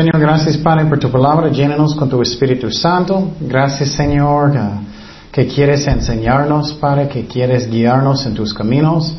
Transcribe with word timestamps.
Señor, 0.00 0.18
gracias 0.18 0.56
Padre 0.56 0.86
por 0.86 0.98
tu 0.98 1.10
palabra, 1.10 1.50
llénanos 1.50 1.94
con 1.94 2.08
tu 2.08 2.22
Espíritu 2.22 2.70
Santo. 2.70 3.32
Gracias 3.38 3.90
Señor 3.90 4.50
que 5.30 5.46
quieres 5.46 5.86
enseñarnos, 5.86 6.72
Padre, 6.72 7.06
que 7.06 7.26
quieres 7.26 7.68
guiarnos 7.70 8.24
en 8.24 8.32
tus 8.32 8.54
caminos. 8.54 9.14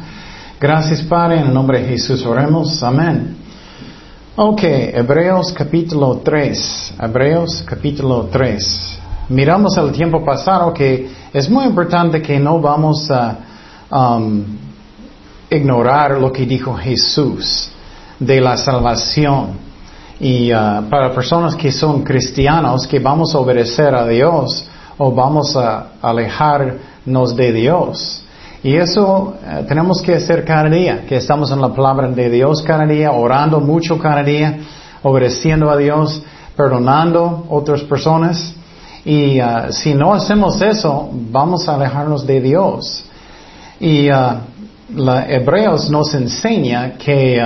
Gracias 0.60 1.04
Padre, 1.04 1.42
en 1.42 1.50
el 1.50 1.54
nombre 1.54 1.82
de 1.84 1.90
Jesús 1.90 2.26
oremos. 2.26 2.82
Amén. 2.82 3.38
Ok, 4.36 4.64
Hebreos 4.64 5.54
capítulo 5.54 6.20
3. 6.24 6.96
Hebreos 7.00 7.64
capítulo 7.64 8.28
3. 8.32 9.00
Miramos 9.30 9.78
el 9.78 9.92
tiempo 9.92 10.26
pasado 10.26 10.74
que 10.74 11.12
es 11.32 11.48
muy 11.48 11.66
importante 11.66 12.24
que 12.24 12.40
no 12.40 12.60
vamos 12.60 13.08
a 13.12 13.38
um, 13.92 14.44
ignorar 15.48 16.20
lo 16.20 16.32
que 16.32 16.48
dijo 16.48 16.74
Jesús 16.74 17.70
de 18.20 18.42
la 18.42 18.58
salvación. 18.58 19.71
Y 20.24 20.54
uh, 20.54 20.88
para 20.88 21.12
personas 21.16 21.56
que 21.56 21.72
son 21.72 22.04
cristianos, 22.04 22.86
que 22.86 23.00
vamos 23.00 23.34
a 23.34 23.40
obedecer 23.40 23.96
a 23.96 24.06
Dios 24.06 24.68
o 25.00 25.12
vamos 25.12 25.56
a 25.56 25.94
alejarnos 26.00 27.36
de 27.36 27.52
Dios. 27.52 28.22
Y 28.62 28.76
eso 28.76 29.34
uh, 29.34 29.66
tenemos 29.66 30.00
que 30.00 30.14
hacer 30.14 30.46
cada 30.46 30.70
día, 30.70 31.06
que 31.10 31.16
estamos 31.16 31.52
en 31.52 31.60
la 31.60 31.74
palabra 31.74 32.08
de 32.08 32.30
Dios 32.30 32.62
cada 32.62 32.86
día, 32.86 33.12
orando 33.12 33.60
mucho 33.60 33.98
cada 33.98 34.22
día, 34.22 34.60
obedeciendo 35.02 35.72
a 35.72 35.78
Dios, 35.78 36.22
perdonando 36.56 37.48
otras 37.50 37.82
personas. 37.82 38.54
Y 39.04 39.42
uh, 39.42 39.72
si 39.72 39.96
no 39.96 40.14
hacemos 40.14 40.62
eso, 40.62 41.10
vamos 41.12 41.68
a 41.68 41.74
alejarnos 41.74 42.28
de 42.28 42.42
Dios. 42.42 43.06
Y 43.80 44.08
la 44.08 45.26
Hebreos 45.28 45.90
nos 45.90 46.14
enseña 46.14 46.92
que 47.00 47.42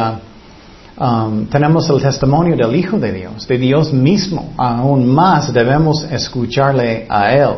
Um, 0.98 1.48
tenemos 1.48 1.90
el 1.90 2.02
testimonio 2.02 2.56
del 2.56 2.74
Hijo 2.74 2.98
de 2.98 3.12
Dios, 3.12 3.46
de 3.48 3.58
Dios 3.58 3.92
mismo. 3.92 4.54
Aún 4.56 5.14
más 5.14 5.54
debemos 5.54 6.04
escucharle 6.10 7.06
a 7.10 7.34
Él. 7.34 7.50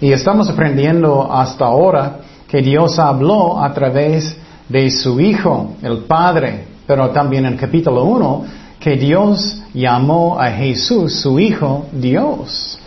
Y 0.00 0.10
estamos 0.12 0.48
aprendiendo 0.48 1.30
hasta 1.30 1.66
ahora 1.66 2.20
que 2.48 2.62
Dios 2.62 2.98
habló 2.98 3.62
a 3.62 3.72
través 3.74 4.36
de 4.68 4.90
su 4.90 5.20
Hijo, 5.20 5.74
el 5.82 6.04
Padre, 6.04 6.64
pero 6.86 7.10
también 7.10 7.44
en 7.44 7.56
capítulo 7.56 8.04
1 8.04 8.44
que 8.80 8.96
Dios 8.96 9.62
llamó 9.72 10.40
a 10.40 10.50
Jesús, 10.50 11.20
su 11.20 11.38
Hijo, 11.38 11.86
Dios. 11.92 12.78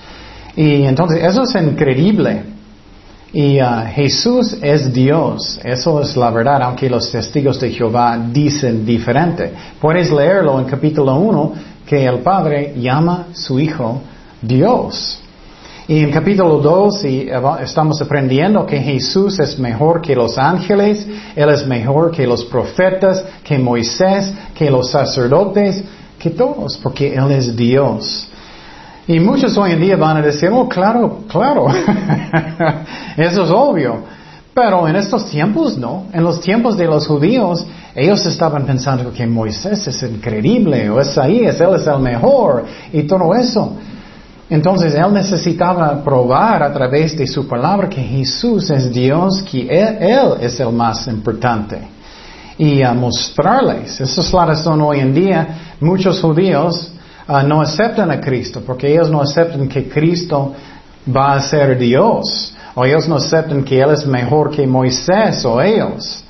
Y 0.55 0.83
entonces 0.83 1.23
eso 1.23 1.43
es 1.43 1.55
increíble. 1.55 2.54
Y 3.33 3.59
uh, 3.59 3.85
Jesús 3.93 4.55
es 4.61 4.93
Dios, 4.93 5.59
eso 5.63 6.01
es 6.01 6.15
la 6.15 6.29
verdad, 6.29 6.61
aunque 6.61 6.89
los 6.89 7.11
testigos 7.11 7.59
de 7.59 7.69
Jehová 7.69 8.17
dicen 8.31 8.85
diferente. 8.85 9.51
Puedes 9.81 10.11
leerlo 10.11 10.59
en 10.59 10.65
capítulo 10.65 11.15
1 11.15 11.53
que 11.85 12.05
el 12.05 12.19
Padre 12.19 12.73
llama 12.77 13.27
a 13.31 13.35
su 13.35 13.59
Hijo 13.59 14.01
Dios. 14.41 15.19
Y 15.87 15.99
en 15.99 16.11
capítulo 16.11 16.57
2 16.57 17.03
estamos 17.61 18.01
aprendiendo 18.01 18.65
que 18.65 18.79
Jesús 18.79 19.37
es 19.37 19.59
mejor 19.59 20.01
que 20.01 20.15
los 20.15 20.35
ángeles, 20.35 21.05
Él 21.35 21.49
es 21.49 21.67
mejor 21.67 22.09
que 22.09 22.25
los 22.25 22.43
profetas, 22.45 23.23
que 23.43 23.59
Moisés, 23.59 24.33
que 24.55 24.71
los 24.71 24.89
sacerdotes, 24.89 25.83
que 26.17 26.31
todos, 26.31 26.79
porque 26.81 27.13
Él 27.13 27.31
es 27.31 27.55
Dios. 27.55 28.27
Y 29.07 29.19
muchos 29.19 29.55
hoy 29.57 29.71
en 29.71 29.81
día 29.81 29.97
van 29.97 30.17
a 30.17 30.21
decir, 30.21 30.49
oh, 30.51 30.67
claro, 30.67 31.19
claro, 31.27 31.67
eso 33.17 33.43
es 33.43 33.51
obvio. 33.51 33.99
Pero 34.51 34.87
en 34.87 34.95
estos 34.95 35.29
tiempos 35.29 35.77
no. 35.77 36.05
En 36.11 36.23
los 36.23 36.41
tiempos 36.41 36.75
de 36.75 36.85
los 36.85 37.05
judíos, 37.05 37.63
ellos 37.93 38.25
estaban 38.25 38.65
pensando 38.65 39.11
que 39.11 39.27
Moisés 39.27 39.87
es 39.87 40.01
increíble, 40.03 40.89
o 40.89 40.99
es 40.99 41.15
él 41.17 41.45
es 41.45 41.87
el 41.87 41.99
mejor, 41.99 42.65
y 42.91 43.03
todo 43.03 43.35
eso. 43.35 43.73
Entonces 44.49 44.95
él 44.95 45.13
necesitaba 45.13 46.03
probar 46.03 46.63
a 46.63 46.73
través 46.73 47.15
de 47.17 47.27
su 47.27 47.47
palabra 47.47 47.89
que 47.89 48.01
Jesús 48.01 48.69
es 48.71 48.91
Dios, 48.91 49.43
que 49.43 49.67
él, 49.67 50.35
es 50.41 50.59
el 50.59 50.71
más 50.71 51.05
importante. 51.07 51.79
Y 52.57 52.81
a 52.81 52.93
mostrarles, 52.93 53.99
esa 54.01 54.21
es 54.21 54.33
la 54.33 54.45
razón 54.45 54.81
hoy 54.81 54.99
en 54.99 55.13
día, 55.13 55.47
muchos 55.79 56.21
judíos 56.21 56.91
Ah, 57.27 57.41
no 57.41 57.61
aceptan 57.61 58.11
a 58.11 58.21
Cristo, 58.21 58.61
porque 58.63 58.91
ellos 58.91 59.09
no 59.09 59.19
aceptan 59.19 59.67
que 59.67 59.89
Cristo 59.89 60.53
va 61.07 61.33
a 61.33 61.41
ser 61.41 61.75
Dios, 61.77 62.55
o 62.75 62.85
ellos 62.85 63.07
no 63.07 63.15
aceptan 63.15 63.63
que 63.63 63.79
Él 63.79 63.91
es 63.91 64.05
mejor 64.05 64.51
que 64.51 64.67
Moisés 64.67 65.43
o 65.43 65.59
ellos. 65.59 66.23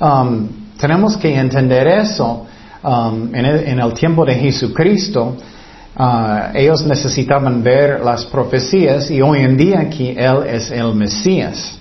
Um, 0.00 0.48
tenemos 0.78 1.18
que 1.18 1.34
entender 1.34 1.86
eso 1.88 2.46
um, 2.82 3.34
en, 3.34 3.44
el, 3.44 3.92
tiempo 3.92 4.24
de 4.24 4.36
Jesucristo. 4.36 5.36
Uh, 5.98 6.54
ellos 6.54 6.86
necesitaban 6.86 7.62
ver 7.62 8.00
las 8.00 8.24
profecías 8.24 9.10
y 9.10 9.20
hoy 9.20 9.40
en 9.40 9.56
día 9.56 9.90
que 9.90 10.12
Él 10.12 10.44
es 10.46 10.70
el 10.70 10.94
Mesías. 10.94 11.77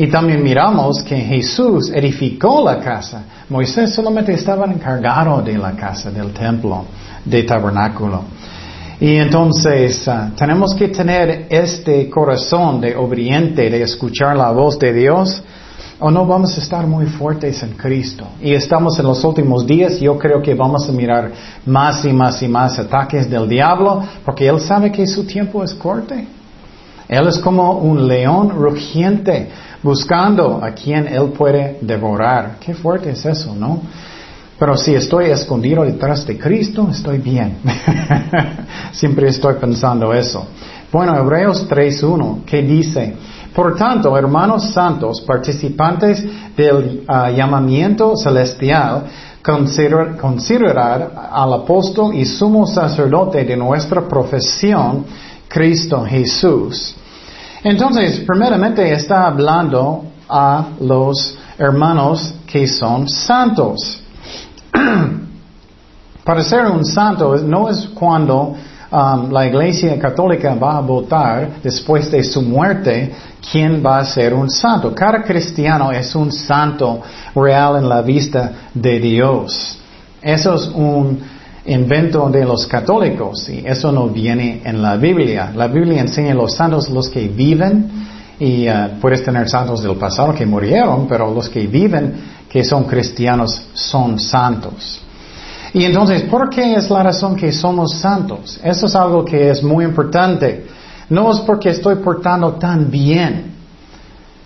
Y 0.00 0.06
también 0.06 0.42
miramos 0.42 1.02
que 1.02 1.14
Jesús 1.14 1.90
edificó 1.90 2.64
la 2.64 2.80
casa. 2.80 3.22
Moisés 3.50 3.94
solamente 3.94 4.32
estaba 4.32 4.64
encargado 4.64 5.42
de 5.42 5.58
la 5.58 5.72
casa, 5.72 6.10
del 6.10 6.32
templo 6.32 6.86
de 7.22 7.42
tabernáculo. 7.42 8.22
Y 8.98 9.16
entonces 9.16 10.08
ah, 10.08 10.30
tenemos 10.34 10.74
que 10.74 10.88
tener 10.88 11.48
este 11.50 12.08
corazón 12.08 12.80
de 12.80 12.96
obediente, 12.96 13.68
de 13.68 13.82
escuchar 13.82 14.38
la 14.38 14.50
voz 14.52 14.78
de 14.78 14.94
Dios, 14.94 15.42
o 15.98 16.10
no 16.10 16.24
vamos 16.24 16.56
a 16.56 16.62
estar 16.62 16.86
muy 16.86 17.04
fuertes 17.04 17.62
en 17.62 17.72
Cristo. 17.72 18.26
Y 18.40 18.54
estamos 18.54 18.98
en 18.98 19.04
los 19.04 19.22
últimos 19.22 19.66
días, 19.66 20.00
yo 20.00 20.16
creo 20.16 20.40
que 20.40 20.54
vamos 20.54 20.88
a 20.88 20.92
mirar 20.92 21.30
más 21.66 22.06
y 22.06 22.12
más 22.14 22.42
y 22.42 22.48
más 22.48 22.78
ataques 22.78 23.28
del 23.28 23.46
diablo, 23.46 24.02
porque 24.24 24.48
Él 24.48 24.60
sabe 24.60 24.90
que 24.90 25.06
su 25.06 25.26
tiempo 25.26 25.62
es 25.62 25.74
corto. 25.74 26.14
Él 27.10 27.26
es 27.26 27.38
como 27.40 27.72
un 27.72 28.06
león 28.06 28.50
rugiente, 28.50 29.48
buscando 29.82 30.60
a 30.62 30.70
quien 30.70 31.08
Él 31.08 31.32
puede 31.36 31.78
devorar. 31.80 32.58
Qué 32.60 32.72
fuerte 32.72 33.10
es 33.10 33.26
eso, 33.26 33.52
¿no? 33.52 33.80
Pero 34.56 34.76
si 34.76 34.94
estoy 34.94 35.24
escondido 35.24 35.82
detrás 35.82 36.24
de 36.24 36.38
Cristo, 36.38 36.86
estoy 36.88 37.18
bien. 37.18 37.56
Siempre 38.92 39.26
estoy 39.26 39.54
pensando 39.54 40.14
eso. 40.14 40.46
Bueno, 40.92 41.16
Hebreos 41.16 41.68
3.1, 41.68 42.44
¿qué 42.44 42.62
dice? 42.62 43.16
Por 43.56 43.74
tanto, 43.74 44.16
hermanos 44.16 44.72
santos, 44.72 45.20
participantes 45.22 46.24
del 46.56 47.02
ah, 47.08 47.28
llamamiento 47.32 48.16
celestial, 48.16 49.02
considerar 49.42 51.12
al 51.32 51.54
apóstol 51.54 52.14
y 52.14 52.24
sumo 52.24 52.68
sacerdote 52.68 53.44
de 53.44 53.56
nuestra 53.56 54.06
profesión, 54.06 55.04
Cristo 55.48 56.04
Jesús. 56.04 56.94
Entonces, 57.62 58.20
primeramente 58.20 58.90
está 58.92 59.26
hablando 59.26 60.04
a 60.28 60.68
los 60.80 61.36
hermanos 61.58 62.34
que 62.46 62.66
son 62.66 63.08
santos. 63.08 64.02
Para 66.24 66.42
ser 66.42 66.66
un 66.66 66.84
santo 66.84 67.36
no 67.36 67.68
es 67.68 67.86
cuando 67.94 68.54
um, 68.90 69.30
la 69.30 69.46
Iglesia 69.46 69.98
Católica 69.98 70.54
va 70.54 70.78
a 70.78 70.80
votar 70.80 71.60
después 71.62 72.10
de 72.10 72.24
su 72.24 72.40
muerte 72.40 73.12
quién 73.50 73.82
va 73.84 73.98
a 73.98 74.04
ser 74.04 74.32
un 74.32 74.48
santo. 74.48 74.94
Cada 74.94 75.22
cristiano 75.22 75.92
es 75.92 76.14
un 76.14 76.32
santo 76.32 77.02
real 77.34 77.76
en 77.76 77.88
la 77.88 78.00
vista 78.00 78.52
de 78.72 78.98
Dios. 79.00 79.78
Eso 80.22 80.54
es 80.54 80.66
un 80.68 81.20
invento 81.66 82.28
de 82.30 82.44
los 82.44 82.66
católicos 82.66 83.48
y 83.48 83.62
eso 83.66 83.92
no 83.92 84.08
viene 84.08 84.62
en 84.64 84.80
la 84.80 84.96
Biblia. 84.96 85.52
La 85.54 85.66
Biblia 85.66 86.00
enseña 86.00 86.32
a 86.32 86.36
los 86.36 86.54
santos 86.54 86.88
los 86.88 87.08
que 87.08 87.28
viven 87.28 87.90
y 88.38 88.68
uh, 88.68 88.98
puedes 89.00 89.22
tener 89.22 89.48
santos 89.48 89.82
del 89.82 89.96
pasado 89.96 90.34
que 90.34 90.46
murieron, 90.46 91.06
pero 91.06 91.32
los 91.32 91.48
que 91.48 91.66
viven 91.66 92.14
que 92.48 92.64
son 92.64 92.84
cristianos 92.84 93.62
son 93.74 94.18
santos. 94.18 95.02
Y 95.72 95.84
entonces, 95.84 96.22
¿por 96.22 96.50
qué 96.50 96.74
es 96.74 96.90
la 96.90 97.02
razón 97.02 97.36
que 97.36 97.52
somos 97.52 97.94
santos? 97.94 98.58
Eso 98.62 98.86
es 98.86 98.94
algo 98.96 99.24
que 99.24 99.50
es 99.50 99.62
muy 99.62 99.84
importante. 99.84 100.66
No 101.10 101.30
es 101.30 101.40
porque 101.40 101.70
estoy 101.70 101.96
portando 101.96 102.54
tan 102.54 102.90
bien. 102.90 103.54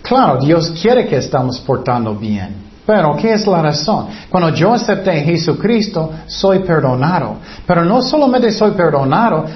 Claro, 0.03 0.39
Dios 0.39 0.71
quiere 0.83 1.07
que 1.07 1.17
estamos 1.17 1.61
portando 1.61 2.15
bien. 2.15 2.74
Pero, 2.87 3.17
¿qué 3.17 3.33
es 3.33 3.47
la 3.47 3.63
razón? 3.63 4.09
Cuando 4.29 4.51
yo 4.51 4.75
acepté 4.75 5.11
a 5.11 5.25
Jesucristo, 5.25 6.11
soy 6.27 6.59
perdonado. 6.61 7.37
Pero 7.67 7.85
no 7.85 8.03
solamente 8.03 8.51
soy 8.51 8.73
perdonado, 8.73 9.47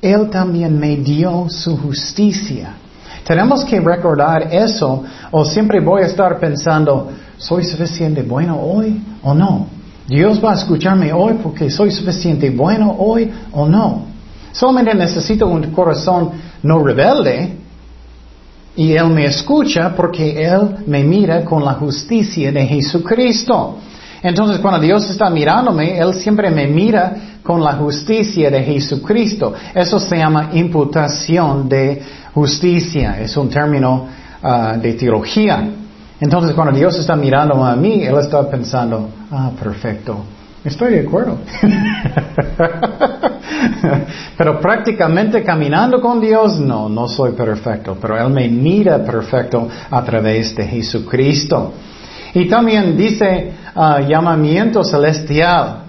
Él 0.00 0.28
también 0.30 0.78
me 0.78 0.96
dio 0.96 1.46
su 1.48 1.76
justicia. 1.76 2.74
Tenemos 3.24 3.64
que 3.64 3.80
recordar 3.80 4.48
eso 4.52 5.04
o 5.30 5.44
siempre 5.44 5.80
voy 5.80 6.02
a 6.02 6.06
estar 6.06 6.40
pensando, 6.40 7.10
¿soy 7.38 7.62
suficiente 7.62 8.22
bueno 8.22 8.60
hoy 8.60 9.00
o 9.22 9.32
no? 9.32 9.66
Dios 10.08 10.44
va 10.44 10.52
a 10.52 10.54
escucharme 10.56 11.12
hoy 11.12 11.34
porque 11.40 11.70
soy 11.70 11.92
suficiente 11.92 12.50
bueno 12.50 12.96
hoy 12.98 13.30
o 13.52 13.68
no. 13.68 14.06
Solamente 14.50 14.94
necesito 14.94 15.46
un 15.46 15.70
corazón 15.70 16.30
no 16.64 16.84
rebelde 16.84 17.61
y 18.76 18.92
Él 18.92 19.08
me 19.10 19.26
escucha 19.26 19.94
porque 19.94 20.42
Él 20.42 20.84
me 20.86 21.02
mira 21.02 21.44
con 21.44 21.64
la 21.64 21.74
justicia 21.74 22.50
de 22.50 22.66
Jesucristo. 22.66 23.78
Entonces, 24.22 24.58
cuando 24.58 24.80
Dios 24.80 25.08
está 25.10 25.28
mirándome, 25.28 25.98
Él 25.98 26.14
siempre 26.14 26.50
me 26.50 26.66
mira 26.66 27.14
con 27.42 27.62
la 27.62 27.72
justicia 27.72 28.50
de 28.50 28.62
Jesucristo. 28.62 29.52
Eso 29.74 29.98
se 29.98 30.16
llama 30.16 30.50
imputación 30.52 31.68
de 31.68 32.00
justicia. 32.32 33.20
Es 33.20 33.36
un 33.36 33.48
término 33.48 34.06
ah, 34.42 34.76
de 34.80 34.94
teología. 34.94 35.68
Entonces, 36.20 36.54
cuando 36.54 36.78
Dios 36.78 36.96
está 36.98 37.16
mirando 37.16 37.64
a 37.64 37.74
mí, 37.74 38.04
Él 38.04 38.16
está 38.16 38.48
pensando, 38.48 39.08
ah, 39.30 39.50
perfecto. 39.60 40.24
Estoy 40.64 40.92
de 40.92 41.00
acuerdo. 41.00 41.38
pero 44.38 44.60
prácticamente 44.60 45.42
caminando 45.42 46.00
con 46.00 46.20
Dios, 46.20 46.60
no, 46.60 46.88
no 46.88 47.08
soy 47.08 47.32
perfecto, 47.32 47.96
pero 48.00 48.16
Él 48.16 48.32
me 48.32 48.48
mira 48.48 49.04
perfecto 49.04 49.68
a 49.90 50.04
través 50.04 50.54
de 50.54 50.64
Jesucristo. 50.64 51.72
Y 52.34 52.48
también 52.48 52.96
dice 52.96 53.52
ah, 53.74 54.00
llamamiento 54.00 54.84
celestial. 54.84 55.82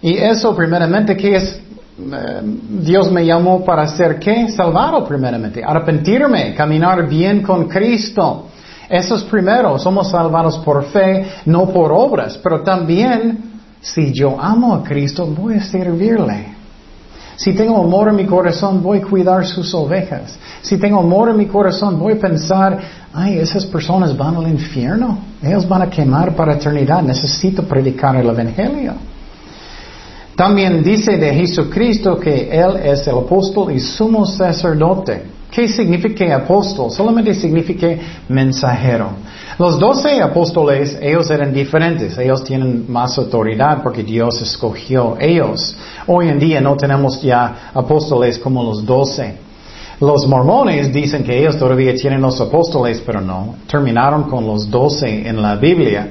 Y 0.00 0.16
eso 0.16 0.56
primeramente, 0.56 1.14
¿qué 1.14 1.36
es? 1.36 1.60
Eh, 1.98 2.40
Dios 2.80 3.12
me 3.12 3.24
llamó 3.24 3.64
para 3.64 3.86
ser 3.86 4.18
qué? 4.18 4.48
Salvado 4.48 5.04
primeramente, 5.04 5.62
arrepentirme, 5.62 6.54
caminar 6.54 7.06
bien 7.06 7.42
con 7.42 7.68
Cristo. 7.68 8.46
Eso 8.88 9.16
es 9.16 9.24
primero, 9.24 9.78
somos 9.78 10.10
salvados 10.10 10.56
por 10.58 10.84
fe, 10.84 11.26
no 11.44 11.68
por 11.68 11.92
obras, 11.92 12.38
pero 12.42 12.62
también 12.62 13.55
si 13.94 14.12
yo 14.12 14.40
amo 14.40 14.74
a 14.74 14.82
Cristo, 14.82 15.26
voy 15.26 15.54
a 15.54 15.62
servirle. 15.62 16.56
Si 17.36 17.52
tengo 17.52 17.76
amor 17.84 18.08
en 18.08 18.16
mi 18.16 18.26
corazón, 18.26 18.82
voy 18.82 18.98
a 18.98 19.02
cuidar 19.02 19.46
sus 19.46 19.72
ovejas. 19.74 20.36
Si 20.60 20.76
tengo 20.76 20.98
amor 20.98 21.28
en 21.28 21.36
mi 21.36 21.46
corazón, 21.46 21.98
voy 21.98 22.14
a 22.14 22.18
pensar, 22.18 22.78
ay, 23.12 23.38
esas 23.38 23.64
personas 23.66 24.16
van 24.16 24.36
al 24.36 24.48
infierno. 24.48 25.18
Ellos 25.40 25.68
van 25.68 25.82
a 25.82 25.90
quemar 25.90 26.34
para 26.34 26.54
eternidad. 26.54 27.02
Necesito 27.02 27.62
predicar 27.62 28.16
el 28.16 28.28
Evangelio. 28.28 28.94
También 30.34 30.82
dice 30.82 31.16
de 31.16 31.32
Jesucristo 31.34 32.18
que 32.18 32.50
Él 32.50 32.76
es 32.82 33.06
el 33.06 33.18
apóstol 33.18 33.72
y 33.72 33.78
sumo 33.78 34.26
sacerdote. 34.26 35.35
¿Qué 35.56 35.68
significa 35.68 36.36
apóstol? 36.36 36.90
Solamente 36.90 37.32
significa 37.32 37.88
mensajero. 38.28 39.08
Los 39.58 39.78
doce 39.78 40.20
apóstoles, 40.20 40.98
ellos 41.00 41.30
eran 41.30 41.50
diferentes, 41.54 42.18
ellos 42.18 42.44
tienen 42.44 42.84
más 42.92 43.16
autoridad 43.16 43.82
porque 43.82 44.02
Dios 44.02 44.42
escogió 44.42 45.16
ellos. 45.18 45.74
Hoy 46.06 46.28
en 46.28 46.38
día 46.38 46.60
no 46.60 46.76
tenemos 46.76 47.22
ya 47.22 47.70
apóstoles 47.72 48.38
como 48.38 48.62
los 48.64 48.84
doce. 48.84 49.36
Los 49.98 50.26
mormones 50.28 50.92
dicen 50.92 51.24
que 51.24 51.38
ellos 51.38 51.58
todavía 51.58 51.94
tienen 51.94 52.20
los 52.20 52.38
apóstoles, 52.38 53.02
pero 53.06 53.22
no, 53.22 53.54
terminaron 53.66 54.24
con 54.24 54.46
los 54.46 54.70
doce 54.70 55.26
en 55.26 55.40
la 55.40 55.56
Biblia 55.56 56.10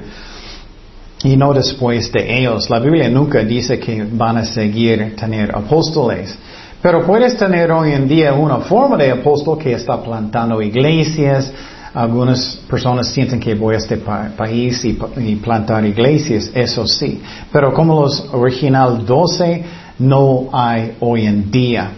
y 1.22 1.36
no 1.36 1.54
después 1.54 2.10
de 2.10 2.40
ellos. 2.40 2.68
La 2.68 2.80
Biblia 2.80 3.08
nunca 3.08 3.44
dice 3.44 3.78
que 3.78 4.08
van 4.10 4.38
a 4.38 4.44
seguir 4.44 5.14
tener 5.14 5.54
apóstoles. 5.54 6.36
Pero 6.82 7.04
puedes 7.04 7.36
tener 7.36 7.70
hoy 7.72 7.92
en 7.92 8.06
día 8.06 8.32
una 8.34 8.58
forma 8.58 8.96
de 8.96 9.10
apóstol 9.10 9.58
que 9.58 9.72
está 9.72 10.02
plantando 10.02 10.60
iglesias, 10.60 11.52
algunas 11.94 12.58
personas 12.68 13.08
sienten 13.08 13.40
que 13.40 13.54
voy 13.54 13.74
a 13.74 13.78
este 13.78 13.96
país 13.96 14.84
y, 14.84 15.36
plantar 15.36 15.84
iglesias, 15.86 16.50
eso 16.54 16.86
sí. 16.86 17.22
Pero 17.50 17.72
como 17.72 18.02
los 18.02 18.28
original 18.34 19.06
12 19.06 19.64
no 20.00 20.50
hay 20.52 20.96
hoy 21.00 21.24
en 21.24 21.50
día. 21.50 21.90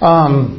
Um, 0.00 0.56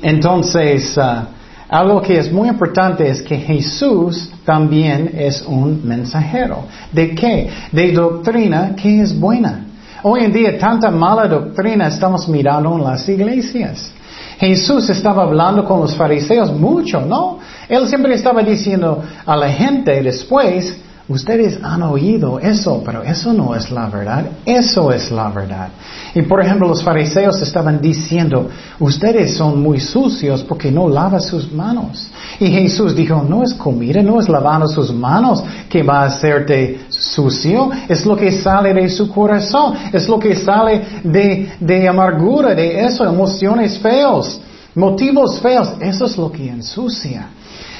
entonces, 0.00 0.96
uh, 0.96 1.26
algo 1.68 2.00
que 2.00 2.16
es 2.16 2.30
muy 2.30 2.48
importante 2.48 3.08
es 3.08 3.20
que 3.22 3.38
Jesús 3.38 4.30
también 4.44 5.10
es 5.12 5.42
un 5.42 5.80
mensajero. 5.84 6.66
¿De 6.92 7.12
qué? 7.16 7.50
De 7.72 7.90
doctrina 7.90 8.76
que 8.76 9.00
es 9.00 9.18
buena. 9.18 9.63
Hoy 10.06 10.22
en 10.22 10.34
día 10.34 10.58
tanta 10.58 10.90
mala 10.90 11.26
doctrina 11.26 11.88
estamos 11.88 12.28
mirando 12.28 12.76
en 12.76 12.84
las 12.84 13.08
iglesias. 13.08 13.90
Jesús 14.38 14.90
estaba 14.90 15.22
hablando 15.22 15.64
con 15.64 15.80
los 15.80 15.96
fariseos 15.96 16.52
mucho, 16.52 17.00
¿no? 17.00 17.38
Él 17.70 17.88
siempre 17.88 18.12
estaba 18.12 18.42
diciendo 18.42 19.02
a 19.24 19.34
la 19.34 19.48
gente 19.48 20.02
después, 20.02 20.76
ustedes 21.08 21.58
han 21.62 21.82
oído 21.82 22.38
eso, 22.38 22.82
pero 22.84 23.02
eso 23.02 23.32
no 23.32 23.54
es 23.54 23.70
la 23.70 23.88
verdad, 23.88 24.24
eso 24.46 24.90
es 24.90 25.10
la 25.10 25.28
verdad. 25.28 25.68
Y 26.14 26.22
por 26.22 26.40
ejemplo, 26.40 26.68
los 26.68 26.82
fariseos 26.82 27.40
estaban 27.42 27.80
diciendo, 27.80 28.48
ustedes 28.78 29.36
son 29.36 29.60
muy 29.60 29.80
sucios 29.80 30.42
porque 30.44 30.70
no 30.70 30.88
lavan 30.88 31.20
sus 31.20 31.52
manos. 31.52 32.08
Y 32.40 32.46
Jesús 32.46 32.94
dijo, 32.96 33.22
no 33.22 33.42
es 33.42 33.52
comida, 33.54 34.02
no 34.02 34.18
es 34.18 34.28
lavando 34.28 34.66
sus 34.66 34.92
manos 34.92 35.42
que 35.68 35.82
va 35.82 36.02
a 36.02 36.06
hacerte 36.06 36.86
sucio, 36.88 37.70
es 37.88 38.06
lo 38.06 38.16
que 38.16 38.32
sale 38.32 38.72
de 38.72 38.88
su 38.88 39.10
corazón, 39.10 39.74
es 39.92 40.08
lo 40.08 40.18
que 40.18 40.34
sale 40.34 41.02
de, 41.02 41.52
de 41.60 41.88
amargura, 41.88 42.54
de 42.54 42.84
eso, 42.84 43.04
emociones 43.04 43.78
feos, 43.78 44.40
motivos 44.74 45.38
feos, 45.40 45.74
eso 45.80 46.06
es 46.06 46.16
lo 46.16 46.32
que 46.32 46.48
ensucia. 46.48 47.28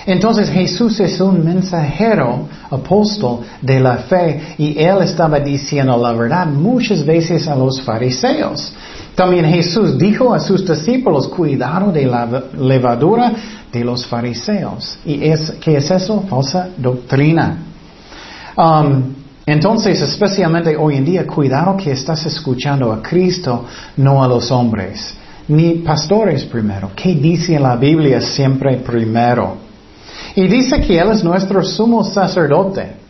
Entonces 0.06 0.50
Jesús 0.50 1.00
es 1.00 1.20
un 1.20 1.42
mensajero, 1.44 2.46
apóstol 2.70 3.40
de 3.62 3.80
la 3.80 3.96
fe, 3.96 4.54
y 4.58 4.78
él 4.78 4.98
estaba 5.02 5.40
diciendo 5.40 5.96
la 5.96 6.12
verdad 6.12 6.46
muchas 6.46 7.04
veces 7.04 7.48
a 7.48 7.54
los 7.54 7.80
fariseos. 7.80 8.72
También 9.14 9.46
Jesús 9.46 9.96
dijo 9.96 10.34
a 10.34 10.40
sus 10.40 10.66
discípulos, 10.66 11.28
cuidado 11.28 11.92
de 11.92 12.04
la 12.04 12.44
levadura 12.58 13.32
de 13.72 13.84
los 13.84 14.04
fariseos. 14.04 14.98
¿Y 15.04 15.24
es, 15.24 15.52
qué 15.60 15.76
es 15.76 15.90
eso? 15.90 16.24
Falsa 16.28 16.68
doctrina. 16.76 17.58
Um, 18.56 19.14
entonces, 19.46 20.00
especialmente 20.00 20.76
hoy 20.76 20.96
en 20.96 21.04
día, 21.04 21.26
cuidado 21.26 21.76
que 21.76 21.92
estás 21.92 22.26
escuchando 22.26 22.92
a 22.92 23.02
Cristo, 23.02 23.64
no 23.96 24.22
a 24.22 24.28
los 24.28 24.50
hombres, 24.50 25.14
ni 25.48 25.74
pastores 25.74 26.44
primero. 26.44 26.90
¿Qué 26.96 27.14
dice 27.14 27.58
la 27.58 27.76
Biblia 27.76 28.20
siempre 28.20 28.76
primero? 28.78 29.73
Y 30.36 30.48
dice 30.48 30.80
que 30.80 30.98
Él 30.98 31.10
es 31.12 31.22
nuestro 31.22 31.62
sumo 31.62 32.04
sacerdote. 32.04 33.04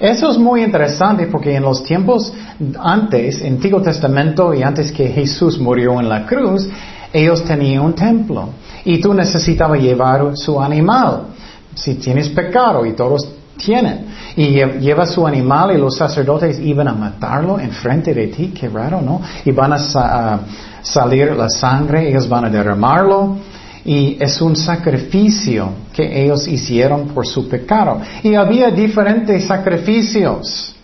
Eso 0.00 0.30
es 0.30 0.38
muy 0.38 0.62
interesante 0.62 1.26
porque 1.26 1.54
en 1.54 1.62
los 1.62 1.84
tiempos 1.84 2.32
antes, 2.80 3.42
Antiguo 3.44 3.80
Testamento 3.80 4.52
y 4.52 4.62
antes 4.62 4.90
que 4.90 5.08
Jesús 5.08 5.58
murió 5.58 6.00
en 6.00 6.08
la 6.08 6.26
cruz, 6.26 6.68
ellos 7.12 7.44
tenían 7.44 7.84
un 7.84 7.94
templo 7.94 8.48
y 8.84 9.00
tú 9.00 9.14
necesitabas 9.14 9.80
llevar 9.80 10.36
su 10.36 10.60
animal. 10.60 11.28
Si 11.74 11.94
tienes 11.94 12.28
pecado 12.28 12.84
y 12.84 12.92
todos 12.92 13.28
tienen. 13.56 14.06
Y 14.36 14.48
lleva 14.80 15.06
su 15.06 15.24
animal 15.26 15.76
y 15.76 15.78
los 15.78 15.96
sacerdotes 15.96 16.58
iban 16.58 16.88
a 16.88 16.92
matarlo 16.92 17.60
enfrente 17.60 18.12
de 18.12 18.26
ti, 18.26 18.48
qué 18.48 18.68
raro, 18.68 19.00
¿no? 19.00 19.20
Y 19.44 19.52
van 19.52 19.72
a 19.74 20.40
salir 20.82 21.32
la 21.36 21.48
sangre, 21.48 22.08
ellos 22.08 22.28
van 22.28 22.46
a 22.46 22.50
derramarlo 22.50 23.36
y 23.84 24.16
es 24.18 24.40
un 24.40 24.56
sacrificio 24.56 25.70
que 25.92 26.24
ellos 26.24 26.48
hicieron 26.48 27.08
por 27.08 27.26
su 27.26 27.48
pecado. 27.48 28.00
Y 28.22 28.34
había 28.34 28.70
diferentes 28.70 29.44
sacrificios 29.44 30.74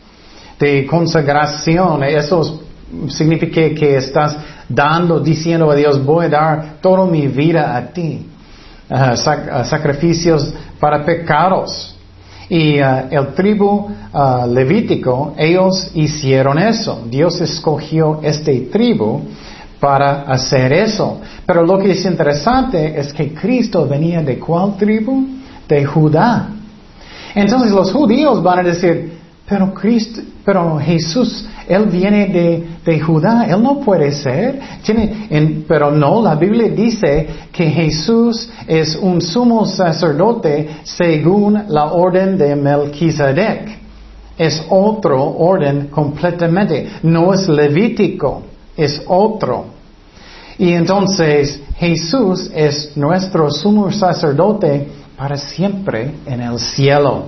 de 0.59 0.87
consagración. 0.87 2.05
Eso 2.05 2.63
significa 3.09 3.75
que 3.75 3.97
estás 3.97 4.37
dando, 4.69 5.19
diciendo 5.19 5.71
a 5.71 5.75
Dios, 5.75 6.05
voy 6.05 6.27
a 6.27 6.29
dar 6.29 6.75
toda 6.83 7.07
mi 7.07 7.27
vida 7.27 7.75
a 7.75 7.87
ti. 7.87 8.27
Uh, 8.91 9.17
sacrificios 9.65 10.53
para 10.79 11.05
pecados. 11.05 11.97
Y 12.51 12.81
uh, 12.81 13.07
el 13.11 13.29
tribu 13.35 13.89
uh, 14.13 14.47
levítico, 14.47 15.35
ellos 15.39 15.91
hicieron 15.95 16.59
eso. 16.59 17.05
Dios 17.09 17.41
escogió 17.41 18.21
este 18.23 18.61
tribu 18.73 19.23
para 19.81 20.23
hacer 20.23 20.73
eso. 20.73 21.21
Pero 21.47 21.65
lo 21.65 21.79
que 21.79 21.93
es 21.93 22.05
interesante 22.05 23.01
es 23.01 23.13
que 23.13 23.33
Cristo 23.33 23.89
venía 23.89 24.23
de 24.23 24.39
cuál 24.39 24.77
tribu? 24.77 25.27
De 25.67 25.85
Judá. 25.85 26.49
Entonces 27.35 27.71
los 27.71 27.91
judíos 27.91 28.43
van 28.43 28.59
a 28.59 28.63
decir, 28.63 29.19
pero 29.49 29.73
Cristo, 29.73 30.21
pero 30.45 30.79
Jesús, 30.79 31.47
Él 31.67 31.87
viene 31.87 32.27
de, 32.27 32.67
de 32.85 33.01
Judá, 33.01 33.47
Él 33.49 33.63
no 33.63 33.81
puede 33.81 34.13
ser. 34.13 34.61
Tiene, 34.83 35.65
pero 35.67 35.91
no, 35.91 36.23
la 36.23 36.35
Biblia 36.35 36.69
dice 36.69 37.27
que 37.51 37.71
Jesús 37.71 38.51
es 38.67 38.97
un 38.97 39.21
sumo 39.23 39.65
sacerdote 39.65 40.69
según 40.83 41.65
la 41.69 41.87
orden 41.87 42.37
de 42.37 42.55
Melquisedec. 42.55 43.81
Es 44.37 44.65
otro 44.69 45.23
orden 45.37 45.89
completamente, 45.89 46.89
no 47.03 47.35
es 47.35 47.49
levítico 47.49 48.50
es 48.77 49.03
otro. 49.07 49.67
Y 50.59 50.73
entonces 50.73 51.61
Jesús 51.77 52.51
es 52.55 52.97
nuestro 52.97 53.51
sumo 53.51 53.91
sacerdote 53.91 54.89
para 55.17 55.37
siempre 55.37 56.15
en 56.27 56.41
el 56.41 56.59
cielo. 56.59 57.25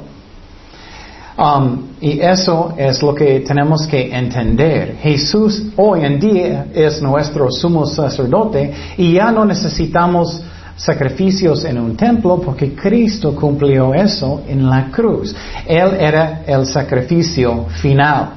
Um, 1.37 1.89
y 1.99 2.21
eso 2.21 2.75
es 2.77 3.03
lo 3.03 3.15
que 3.15 3.41
tenemos 3.41 3.87
que 3.87 4.15
entender. 4.15 4.97
Jesús 5.01 5.63
hoy 5.77 6.05
en 6.05 6.21
día 6.21 6.67
es 6.75 7.01
nuestro 7.01 7.51
sumo 7.51 7.87
sacerdote 7.87 8.73
y 8.99 9.15
ya 9.15 9.33
no 9.33 9.47
necesitamos 9.47 10.43
sacrificios 10.77 11.65
en 11.65 11.79
un 11.79 11.97
templo 11.97 12.41
porque 12.41 12.75
Cristo 12.75 13.35
cumplió 13.35 13.95
eso 13.95 14.43
en 14.47 14.69
la 14.69 14.91
cruz. 14.91 15.35
Él 15.67 15.97
era 15.99 16.43
el 16.47 16.67
sacrificio 16.67 17.67
final. 17.81 18.33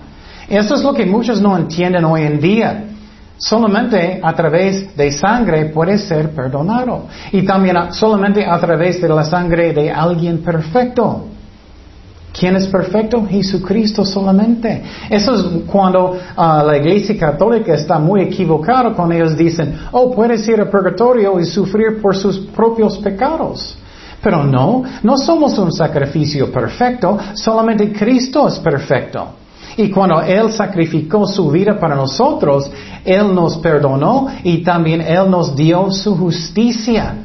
Esto 0.47 0.75
es 0.75 0.83
lo 0.83 0.93
que 0.93 1.05
muchos 1.05 1.41
no 1.41 1.57
entienden 1.57 2.05
hoy 2.05 2.21
en 2.21 2.39
día. 2.39 2.83
Solamente 3.37 4.19
a 4.23 4.33
través 4.33 4.95
de 4.95 5.11
sangre 5.11 5.65
puede 5.65 5.97
ser 5.97 6.29
perdonado. 6.31 7.05
Y 7.31 7.43
también 7.43 7.91
solamente 7.91 8.45
a 8.45 8.57
través 8.59 9.01
de 9.01 9.09
la 9.09 9.23
sangre 9.23 9.73
de 9.73 9.91
alguien 9.91 10.39
perfecto. 10.39 11.25
¿Quién 12.37 12.55
es 12.57 12.67
perfecto? 12.67 13.25
Jesucristo 13.25 14.03
solamente. 14.03 14.83
Eso 15.09 15.35
es 15.35 15.41
cuando 15.67 16.17
ah, 16.35 16.63
la 16.65 16.77
iglesia 16.77 17.17
católica 17.17 17.73
está 17.73 17.97
muy 17.97 18.21
equivocada 18.21 18.93
cuando 18.93 19.15
ellos 19.15 19.37
dicen, 19.37 19.77
oh, 19.91 20.11
puedes 20.13 20.45
ir 20.47 20.59
al 20.59 20.69
purgatorio 20.69 21.39
y 21.39 21.45
sufrir 21.45 22.01
por 22.01 22.15
sus 22.15 22.39
propios 22.47 22.97
pecados. 22.97 23.77
Pero 24.21 24.43
no, 24.43 24.83
no 25.03 25.17
somos 25.17 25.57
un 25.57 25.71
sacrificio 25.71 26.51
perfecto, 26.51 27.17
solamente 27.35 27.93
Cristo 27.93 28.47
es 28.47 28.59
perfecto. 28.59 29.44
Y 29.77 29.89
cuando 29.89 30.21
Él 30.21 30.51
sacrificó 30.51 31.27
su 31.27 31.49
vida 31.51 31.77
para 31.77 31.95
nosotros, 31.95 32.71
Él 33.03 33.33
nos 33.35 33.57
perdonó 33.57 34.27
y 34.43 34.63
también 34.63 35.01
Él 35.01 35.29
nos 35.29 35.55
dio 35.55 35.91
su 35.91 36.15
justicia. 36.15 37.15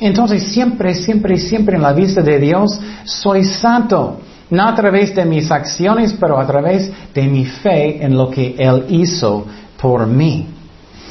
Entonces 0.00 0.44
siempre, 0.44 0.94
siempre, 0.94 1.36
siempre 1.38 1.76
en 1.76 1.82
la 1.82 1.92
vista 1.92 2.22
de 2.22 2.38
Dios 2.38 2.80
soy 3.04 3.44
santo. 3.44 4.18
No 4.50 4.66
a 4.66 4.74
través 4.74 5.14
de 5.14 5.24
mis 5.24 5.50
acciones, 5.50 6.14
pero 6.18 6.38
a 6.38 6.46
través 6.46 6.90
de 7.14 7.22
mi 7.22 7.44
fe 7.44 8.02
en 8.04 8.16
lo 8.16 8.30
que 8.30 8.56
Él 8.58 8.86
hizo 8.88 9.44
por 9.80 10.06
mí. 10.06 10.46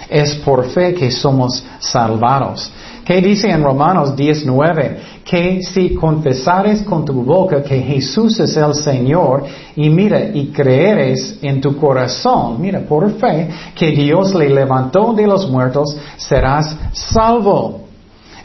Es 0.10 0.36
por 0.36 0.66
fe 0.66 0.94
que 0.94 1.12
somos 1.12 1.64
salvados. 1.80 2.72
¿Qué 3.10 3.22
dice 3.22 3.50
en 3.50 3.64
Romanos 3.64 4.16
19? 4.16 5.00
Que 5.26 5.64
si 5.64 5.96
confesares 5.96 6.84
con 6.84 7.04
tu 7.04 7.24
boca 7.24 7.64
que 7.64 7.80
Jesús 7.80 8.40
es 8.40 8.56
el 8.56 8.76
Señor 8.76 9.46
y 9.76 9.90
mira 9.90 10.26
y 10.32 10.50
creeres 10.50 11.40
en 11.42 11.60
tu 11.60 11.76
corazón, 11.76 12.62
mira 12.62 12.82
por 12.82 13.12
fe, 13.14 13.50
que 13.74 13.90
Dios 13.90 14.36
le 14.36 14.48
levantó 14.52 15.14
de 15.14 15.26
los 15.26 15.50
muertos, 15.50 15.98
serás 16.18 16.78
salvo. 16.94 17.82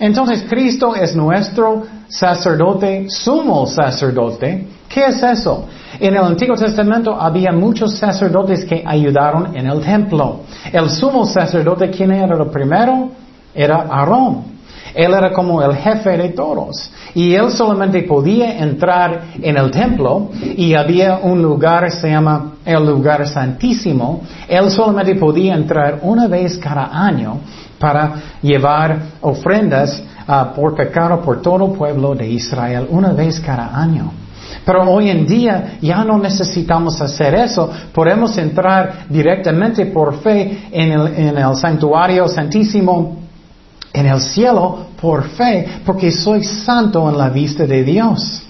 Entonces 0.01 0.47
Cristo 0.49 0.95
es 0.95 1.15
nuestro 1.15 1.83
sacerdote, 2.09 3.05
sumo 3.11 3.67
sacerdote, 3.67 4.67
¿Qué 4.89 5.05
es 5.09 5.23
eso? 5.23 5.67
En 6.01 6.15
el 6.15 6.25
Antiguo 6.25 6.57
Testamento 6.57 7.21
había 7.21 7.53
muchos 7.53 7.99
sacerdotes 7.99 8.65
que 8.65 8.83
ayudaron 8.87 9.55
en 9.55 9.67
el 9.67 9.83
templo. 9.83 10.41
El 10.73 10.89
sumo 10.89 11.27
sacerdote, 11.27 11.91
¿quién 11.91 12.13
era 12.13 12.35
el 12.35 12.49
primero? 12.49 13.11
Era 13.55 13.83
Aarón. 13.91 14.54
Él 14.95 15.13
era 15.13 15.33
como 15.33 15.63
el 15.63 15.75
jefe 15.75 16.17
de 16.17 16.29
todos. 16.31 16.91
Y 17.15 17.35
él 17.35 17.51
solamente 17.51 18.03
podía 18.03 18.59
entrar 18.59 19.23
en 19.41 19.57
el 19.57 19.71
templo 19.71 20.31
y 20.57 20.75
había 20.75 21.19
un 21.19 21.43
lugar, 21.43 21.91
se 21.91 22.11
llama 22.11 22.55
el 22.65 22.87
lugar 22.87 23.27
santísimo. 23.27 24.23
Él 24.49 24.71
solamente 24.71 25.15
podía 25.17 25.55
entrar 25.55 25.99
una 26.03 26.29
vez 26.29 26.59
cada 26.59 26.91
año 27.07 27.39
para 27.79 28.15
llevar 28.41 28.99
ofrendas 29.21 30.03
ah, 30.27 30.53
por 30.55 30.75
pecado 30.75 31.21
por 31.21 31.43
todo 31.43 31.67
el 31.67 31.73
pueblo 31.73 32.15
de 32.15 32.29
Israel, 32.29 32.87
una 32.91 33.13
vez 33.13 33.41
cada 33.41 33.77
año. 33.77 34.13
Pero 34.65 34.83
hoy 34.91 35.11
en 35.11 35.27
día 35.27 35.77
ya 35.81 36.05
no 36.05 36.19
necesitamos 36.19 37.01
hacer 37.01 37.35
eso. 37.35 37.71
Podemos 37.93 38.37
entrar 38.39 39.07
directamente 39.09 39.87
por 39.87 40.21
fe 40.21 40.69
en 40.73 40.93
el, 40.93 41.57
santuario 41.57 42.29
santísimo, 42.29 43.24
en 43.95 44.07
el 44.07 44.21
cielo, 44.21 44.87
por 45.01 45.23
fe, 45.23 45.67
porque 45.87 46.11
soy 46.11 46.43
santo 46.43 47.09
en 47.09 47.17
la 47.17 47.31
vista 47.31 47.65
de 47.65 47.85
Dios. 47.85 48.43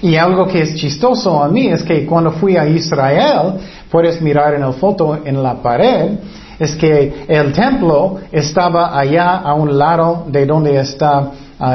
Y 0.00 0.16
algo 0.16 0.46
que 0.46 0.62
es 0.62 0.74
chistoso 0.76 1.42
a 1.42 1.48
mí 1.48 1.66
es 1.68 1.82
que 1.82 2.06
cuando 2.06 2.30
fui 2.32 2.56
a 2.56 2.66
Israel, 2.66 3.54
puedes 3.90 4.20
mirar 4.22 4.54
en 4.54 4.62
la 4.62 4.72
foto 4.72 5.18
en 5.24 5.42
la 5.42 5.60
pared, 5.60 6.12
es 6.58 6.74
que 6.74 7.26
el 7.28 7.52
templo 7.52 8.18
estaba 8.32 8.98
allá 8.98 9.36
a 9.36 9.54
un 9.54 9.76
lado 9.76 10.24
de 10.28 10.46
donde 10.46 10.78
está 10.78 11.30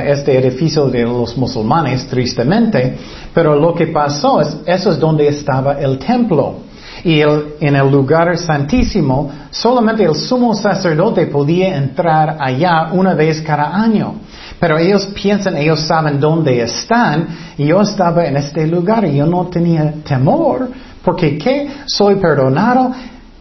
este 0.05 0.38
edificio 0.38 0.88
de 0.88 1.03
los 1.03 1.38
musulmanes, 1.38 2.08
tristemente, 2.08 2.98
pero 3.34 3.55
lo 3.55 3.74
que 3.75 3.88
pasó 3.88 4.41
es, 4.41 4.58
eso 4.65 4.91
es 4.91 5.00
donde 5.00 5.27
estaba 5.27 5.79
el 5.79 6.00
templo. 6.00 6.55
Y 7.03 7.22
en 7.22 7.75
el 7.75 7.91
lugar 7.91 8.38
santísimo, 8.38 9.29
solamente 9.51 10.03
el 10.03 10.15
sumo 10.15 10.55
sacerdote 10.55 11.27
podía 11.27 11.75
entrar 11.75 12.38
allá 12.39 12.89
una 12.93 13.13
vez 13.13 13.41
cada 13.41 13.75
año. 13.75 14.15
Pero 14.60 14.77
ellos 14.77 15.07
piensan, 15.07 15.57
ellos 15.57 15.81
saben 15.81 16.19
dónde 16.19 16.62
están, 16.62 17.27
y 17.57 17.65
yo 17.65 17.81
estaba 17.81 18.25
en 18.25 18.38
este 18.38 18.65
lugar 18.67 19.03
y 19.03 19.17
yo 19.17 19.25
no 19.25 19.48
tenía 19.48 19.93
temor, 20.07 20.69
porque 21.03 21.38
¿qué? 21.38 21.69
Soy 21.86 22.15
perdonado, 22.15 22.93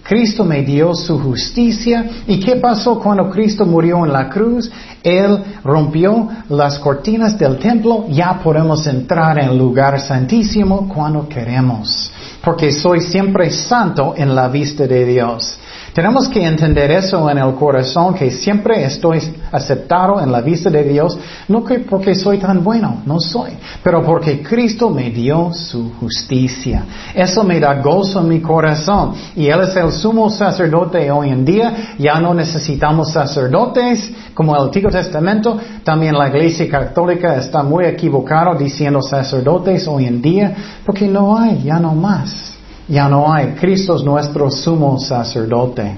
Cristo 0.02 0.45
me 0.45 0.62
dio 0.62 0.95
su 0.95 1.19
justicia. 1.19 2.04
¿Y 2.26 2.40
qué 2.40 2.57
pasó 2.57 2.99
cuando 2.99 3.31
Cristo 3.31 3.64
murió 3.64 4.04
en 4.04 4.12
la 4.12 4.28
cruz? 4.28 4.71
Él 5.02 5.38
rompió 5.62 6.28
las 6.49 6.78
cortinas 6.78 7.38
del 7.38 7.59
templo. 7.59 8.07
Ya 8.11 8.40
podemos 8.42 8.87
entrar 8.87 9.38
en 9.38 9.50
el 9.50 9.59
lugar 9.59 10.00
santísimo 10.00 10.88
cuando 10.92 11.28
queremos. 11.28 12.11
Porque 12.44 12.72
soy 12.72 13.00
siempre 13.00 13.50
santo 13.50 14.14
en 14.16 14.34
la 14.34 14.49
vista 14.49 14.87
de 14.87 15.04
Dios. 15.04 15.58
Tenemos 15.92 16.28
que 16.28 16.44
entender 16.44 16.90
eso 16.90 17.30
en 17.30 17.38
el 17.38 17.54
corazón, 17.54 18.14
que 18.14 18.30
siempre 18.30 18.84
estoy 18.84 19.20
aceptado 19.52 20.21
en 20.21 20.32
la 20.32 20.40
vista 20.40 20.71
de 20.71 20.82
Dios, 20.82 21.16
no 21.49 21.62
que 21.64 21.80
porque 21.80 22.14
soy 22.14 22.38
tan 22.38 22.64
bueno, 22.64 23.02
no 23.06 23.21
soy, 23.21 23.50
pero 23.82 24.02
porque 24.02 24.42
Cristo 24.42 24.90
me 24.90 25.11
dio 25.11 25.52
su 25.52 25.92
justicia. 26.00 26.85
Eso 27.14 27.44
me 27.44 27.61
da 27.61 27.75
gozo 27.80 28.21
en 28.21 28.28
mi 28.28 28.40
corazón. 28.40 29.12
Y 29.37 29.47
Él 29.47 29.61
es 29.61 29.76
el 29.76 29.92
sumo 29.92 30.30
sacerdote 30.30 31.11
hoy 31.11 31.28
en 31.28 31.44
día. 31.44 31.94
Ya 31.99 32.18
no 32.21 32.35
necesitamos 32.35 33.12
sacerdotes 33.12 34.12
como 34.35 34.56
el 34.56 34.62
Antiguo 34.62 34.90
Testamento. 34.90 35.59
También 35.85 36.16
la 36.16 36.28
Iglesia 36.28 36.68
Católica 36.68 37.37
está 37.37 37.62
muy 37.62 37.85
equivocada 37.85 38.54
diciendo 38.54 39.02
sacerdotes 39.02 39.87
hoy 39.87 40.06
en 40.06 40.23
día, 40.23 40.54
porque 40.85 41.06
no 41.06 41.37
hay, 41.37 41.62
ya 41.62 41.78
no 41.78 41.94
más 41.94 42.52
ya 42.88 43.09
no 43.09 43.32
hay. 43.32 43.54
Cristo 43.59 43.97
es 43.97 44.02
nuestro 44.02 44.50
sumo 44.50 44.99
sacerdote. 44.99 45.97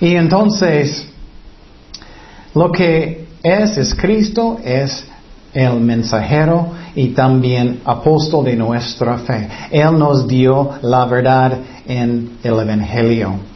Y 0.00 0.16
entonces, 0.16 1.08
lo 2.54 2.70
que 2.70 3.26
es, 3.42 3.78
es 3.78 3.94
Cristo, 3.94 4.58
es 4.62 5.06
el 5.52 5.80
mensajero 5.80 6.68
y 6.94 7.08
también 7.08 7.80
apóstol 7.84 8.44
de 8.44 8.56
nuestra 8.56 9.18
fe. 9.18 9.48
Él 9.70 9.98
nos 9.98 10.26
dio 10.26 10.70
la 10.82 11.04
verdad 11.06 11.58
en 11.86 12.38
el 12.42 12.58
Evangelio. 12.60 13.52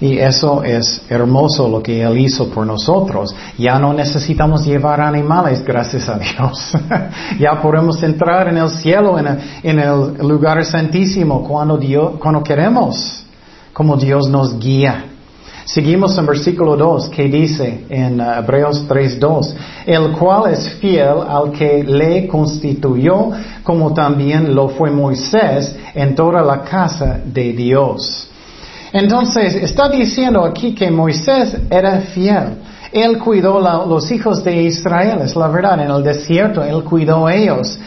Y 0.00 0.16
eso 0.18 0.62
es 0.62 1.02
hermoso 1.08 1.68
lo 1.68 1.82
que 1.82 2.02
Él 2.02 2.18
hizo 2.18 2.48
por 2.50 2.64
nosotros. 2.64 3.34
Ya 3.58 3.80
no 3.80 3.92
necesitamos 3.92 4.64
llevar 4.64 5.00
animales, 5.00 5.64
gracias 5.64 6.08
a 6.08 6.18
Dios. 6.18 6.72
ya 7.40 7.60
podemos 7.60 8.00
entrar 8.04 8.46
en 8.48 8.58
el 8.58 8.70
cielo, 8.70 9.18
en 9.18 9.78
el, 9.78 10.14
lugar 10.18 10.64
santísimo, 10.64 11.42
cuando, 11.42 11.76
Dios, 11.76 12.12
cuando 12.20 12.44
queremos, 12.44 13.24
como 13.72 13.96
Dios 13.96 14.28
nos 14.28 14.56
guía. 14.58 15.04
Seguimos 15.68 16.16
en 16.16 16.24
versículo 16.24 16.78
2 16.78 17.10
que 17.10 17.24
dice 17.24 17.84
en 17.90 18.22
uh, 18.22 18.38
Hebreos 18.38 18.88
3.2, 18.88 19.54
el 19.84 20.12
cual 20.12 20.50
es 20.50 20.66
fiel 20.80 21.18
al 21.28 21.52
que 21.52 21.84
le 21.84 22.26
constituyó, 22.26 23.32
como 23.62 23.92
también 23.92 24.54
lo 24.54 24.70
fue 24.70 24.90
Moisés 24.90 25.76
en 25.94 26.14
toda 26.14 26.40
la 26.40 26.62
casa 26.62 27.20
de 27.22 27.52
Dios. 27.52 28.30
Entonces, 28.94 29.56
está 29.56 29.90
diciendo 29.90 30.42
aquí 30.42 30.74
que 30.74 30.90
Moisés 30.90 31.54
era 31.68 32.00
fiel. 32.00 32.56
Él 32.90 33.18
cuidó 33.18 33.58
a 33.58 33.84
los 33.84 34.10
hijos 34.10 34.42
de 34.42 34.62
Israel, 34.62 35.18
es 35.22 35.36
la 35.36 35.48
verdad, 35.48 35.78
en 35.82 35.90
el 35.90 36.02
desierto, 36.02 36.64
él 36.64 36.82
cuidó 36.82 37.26
a 37.26 37.34
ellos. 37.34 37.78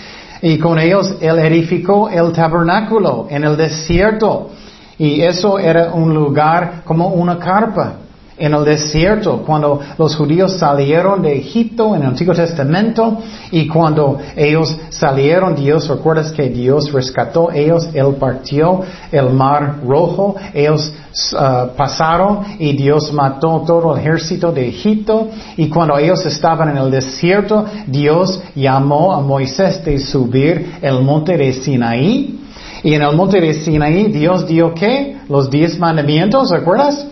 Y 0.44 0.60
con 0.60 0.78
ellos 0.78 1.16
él 1.20 1.40
edificó 1.40 2.12
el 2.12 2.32
tabernáculo 2.32 3.26
en 3.28 3.44
el 3.44 3.58
desierto. 3.58 4.52
Y 5.02 5.20
eso 5.24 5.58
era 5.58 5.94
un 5.96 6.14
lugar 6.14 6.84
como 6.86 7.08
una 7.08 7.40
carpa 7.40 7.94
en 8.38 8.54
el 8.54 8.64
desierto, 8.64 9.42
cuando 9.44 9.80
los 9.98 10.16
judíos 10.16 10.60
salieron 10.60 11.24
de 11.24 11.38
Egipto 11.38 11.96
en 11.96 12.04
el 12.04 12.10
Antiguo 12.10 12.36
Testamento 12.36 13.18
y 13.50 13.68
cuando 13.68 14.20
ellos 14.36 14.78
salieron, 14.90 15.56
Dios, 15.56 15.88
recuerdas 15.88 16.32
que 16.32 16.50
Dios 16.50 16.92
rescató 16.92 17.52
ellos, 17.52 17.90
Él 17.96 18.16
partió 18.20 18.82
el 19.12 19.32
mar 19.32 19.78
rojo, 19.84 20.36
ellos 20.54 20.94
uh, 21.34 21.76
pasaron 21.76 22.42
y 22.60 22.74
Dios 22.74 23.12
mató 23.12 23.64
todo 23.66 23.96
el 23.96 24.02
ejército 24.02 24.52
de 24.52 24.70
Egipto. 24.70 25.30
Y 25.58 25.68
cuando 25.68 25.98
ellos 25.98 26.24
estaban 26.28 26.70
en 26.70 26.78
el 26.78 26.92
desierto, 26.92 27.66
Dios 27.88 28.40
llamó 28.54 29.14
a 29.14 29.22
Moisés 29.22 29.84
de 29.84 29.98
subir 29.98 30.78
el 30.80 31.02
monte 31.02 31.38
de 31.38 31.54
Sinaí 31.54 32.41
y 32.84 32.94
en 32.94 33.02
el 33.02 33.16
monte 33.16 33.40
de 33.40 33.54
Sinaí 33.54 34.12
Dios 34.12 34.48
dio 34.48 34.74
qué? 34.74 35.18
Los 35.30 35.50
diez 35.50 35.78
mandamientos, 35.78 36.50
¿recuerdas? 36.50 37.06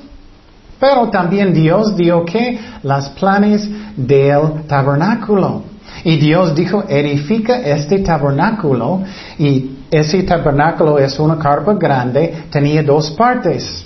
Pero 0.80 1.10
también 1.10 1.54
Dios 1.54 1.96
dio 1.96 2.24
que 2.26 2.60
las 2.84 3.10
planes 3.10 3.70
del 3.96 4.64
tabernáculo. 4.68 5.64
Y 6.04 6.18
Dios 6.18 6.56
dijo, 6.56 6.86
edifica 6.88 7.58
este 7.60 8.00
tabernáculo. 8.00 9.02
Y 9.38 9.80
ese 9.92 10.24
tabernáculo 10.24 10.98
es 10.98 11.20
una 11.20 11.38
carpa 11.38 11.74
grande, 11.74 12.46
tenía 12.50 12.82
dos 12.82 13.12
partes. 13.12 13.86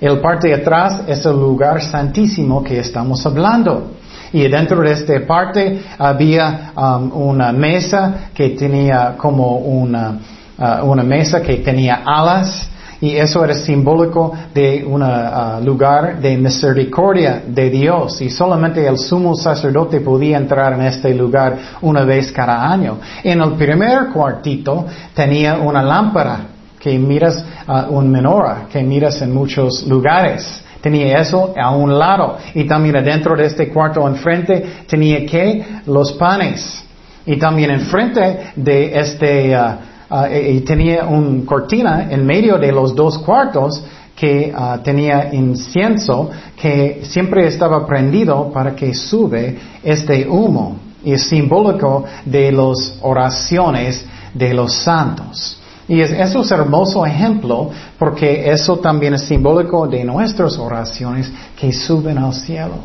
El 0.00 0.20
parte 0.20 0.48
de 0.48 0.54
atrás 0.54 1.02
es 1.06 1.24
el 1.24 1.36
lugar 1.36 1.80
santísimo 1.80 2.62
que 2.62 2.80
estamos 2.80 3.24
hablando. 3.24 3.92
Y 4.32 4.48
dentro 4.48 4.80
de 4.80 4.90
esta 4.90 5.24
parte 5.24 5.80
había 5.96 6.72
um, 6.76 7.12
una 7.28 7.52
mesa 7.52 8.30
que 8.34 8.50
tenía 8.50 9.14
como 9.16 9.58
una, 9.58 10.18
uh, 10.58 10.84
una 10.84 11.02
mesa 11.02 11.40
que 11.42 11.56
tenía 11.56 12.02
alas 12.04 12.68
y 13.04 13.16
eso 13.16 13.44
era 13.44 13.54
simbólico 13.54 14.32
de 14.54 14.82
un 14.82 15.02
uh, 15.02 15.62
lugar 15.62 16.20
de 16.20 16.38
misericordia 16.38 17.42
de 17.46 17.68
Dios. 17.68 18.22
Y 18.22 18.30
solamente 18.30 18.86
el 18.86 18.96
sumo 18.96 19.34
sacerdote 19.34 20.00
podía 20.00 20.38
entrar 20.38 20.72
en 20.72 20.82
este 20.82 21.12
lugar 21.12 21.58
una 21.82 22.04
vez 22.04 22.32
cada 22.32 22.70
año. 22.72 22.98
En 23.22 23.42
el 23.42 23.52
primer 23.52 24.08
cuartito 24.08 24.86
tenía 25.12 25.58
una 25.58 25.82
lámpara 25.82 26.46
que 26.78 26.98
miras, 26.98 27.44
uh, 27.68 27.92
un 27.94 28.10
menorah 28.10 28.68
que 28.72 28.82
miras 28.82 29.20
en 29.20 29.34
muchos 29.34 29.86
lugares. 29.86 30.62
Tenía 30.80 31.18
eso 31.18 31.52
a 31.60 31.70
un 31.76 31.98
lado. 31.98 32.38
Y 32.54 32.64
también 32.64 33.04
dentro 33.04 33.36
de 33.36 33.46
este 33.46 33.68
cuarto 33.68 34.08
enfrente 34.08 34.84
tenía 34.86 35.26
que 35.26 35.62
los 35.86 36.12
panes. 36.12 36.84
Y 37.26 37.36
también 37.36 37.70
enfrente 37.70 38.52
de 38.56 38.98
este... 38.98 39.54
Uh, 39.54 39.93
Ah, 40.16 40.28
y 40.30 40.60
tenía 40.60 41.06
una 41.06 41.44
cortina 41.44 42.06
en 42.08 42.24
medio 42.24 42.56
de 42.56 42.70
los 42.70 42.94
dos 42.94 43.18
cuartos 43.18 43.82
que 44.14 44.54
ah, 44.56 44.78
tenía 44.80 45.34
incienso 45.34 46.30
que 46.54 47.00
siempre 47.02 47.48
estaba 47.48 47.84
prendido 47.84 48.48
para 48.52 48.76
que 48.76 48.94
sube 48.94 49.58
este 49.82 50.28
humo. 50.28 50.76
Y 51.04 51.14
es 51.14 51.24
simbólico 51.24 52.04
de 52.24 52.52
las 52.52 52.96
oraciones 53.02 54.06
de 54.32 54.54
los 54.54 54.72
santos. 54.72 55.60
Y 55.88 56.00
eso 56.00 56.42
es 56.42 56.50
hermoso 56.52 57.04
ejemplo 57.04 57.70
porque 57.98 58.48
eso 58.48 58.76
también 58.78 59.14
es 59.14 59.22
simbólico 59.22 59.88
de 59.88 60.04
nuestras 60.04 60.56
oraciones 60.58 61.28
que 61.58 61.72
suben 61.72 62.18
al 62.18 62.34
cielo. 62.34 62.76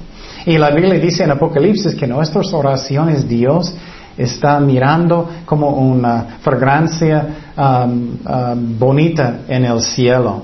Y 0.48 0.58
la 0.58 0.72
Biblia 0.72 1.00
dice 1.00 1.26
en 1.26 1.32
Apocalipsis 1.32 1.94
que 1.94 2.08
nuestras 2.08 2.52
oraciones 2.54 3.28
Dios 3.28 3.72
está 4.20 4.60
mirando 4.60 5.30
como 5.46 5.70
una 5.70 6.38
fragancia 6.42 7.52
um, 7.58 8.18
um, 8.26 8.78
bonita 8.78 9.40
en 9.48 9.66
el 9.66 9.82
cielo. 9.82 10.44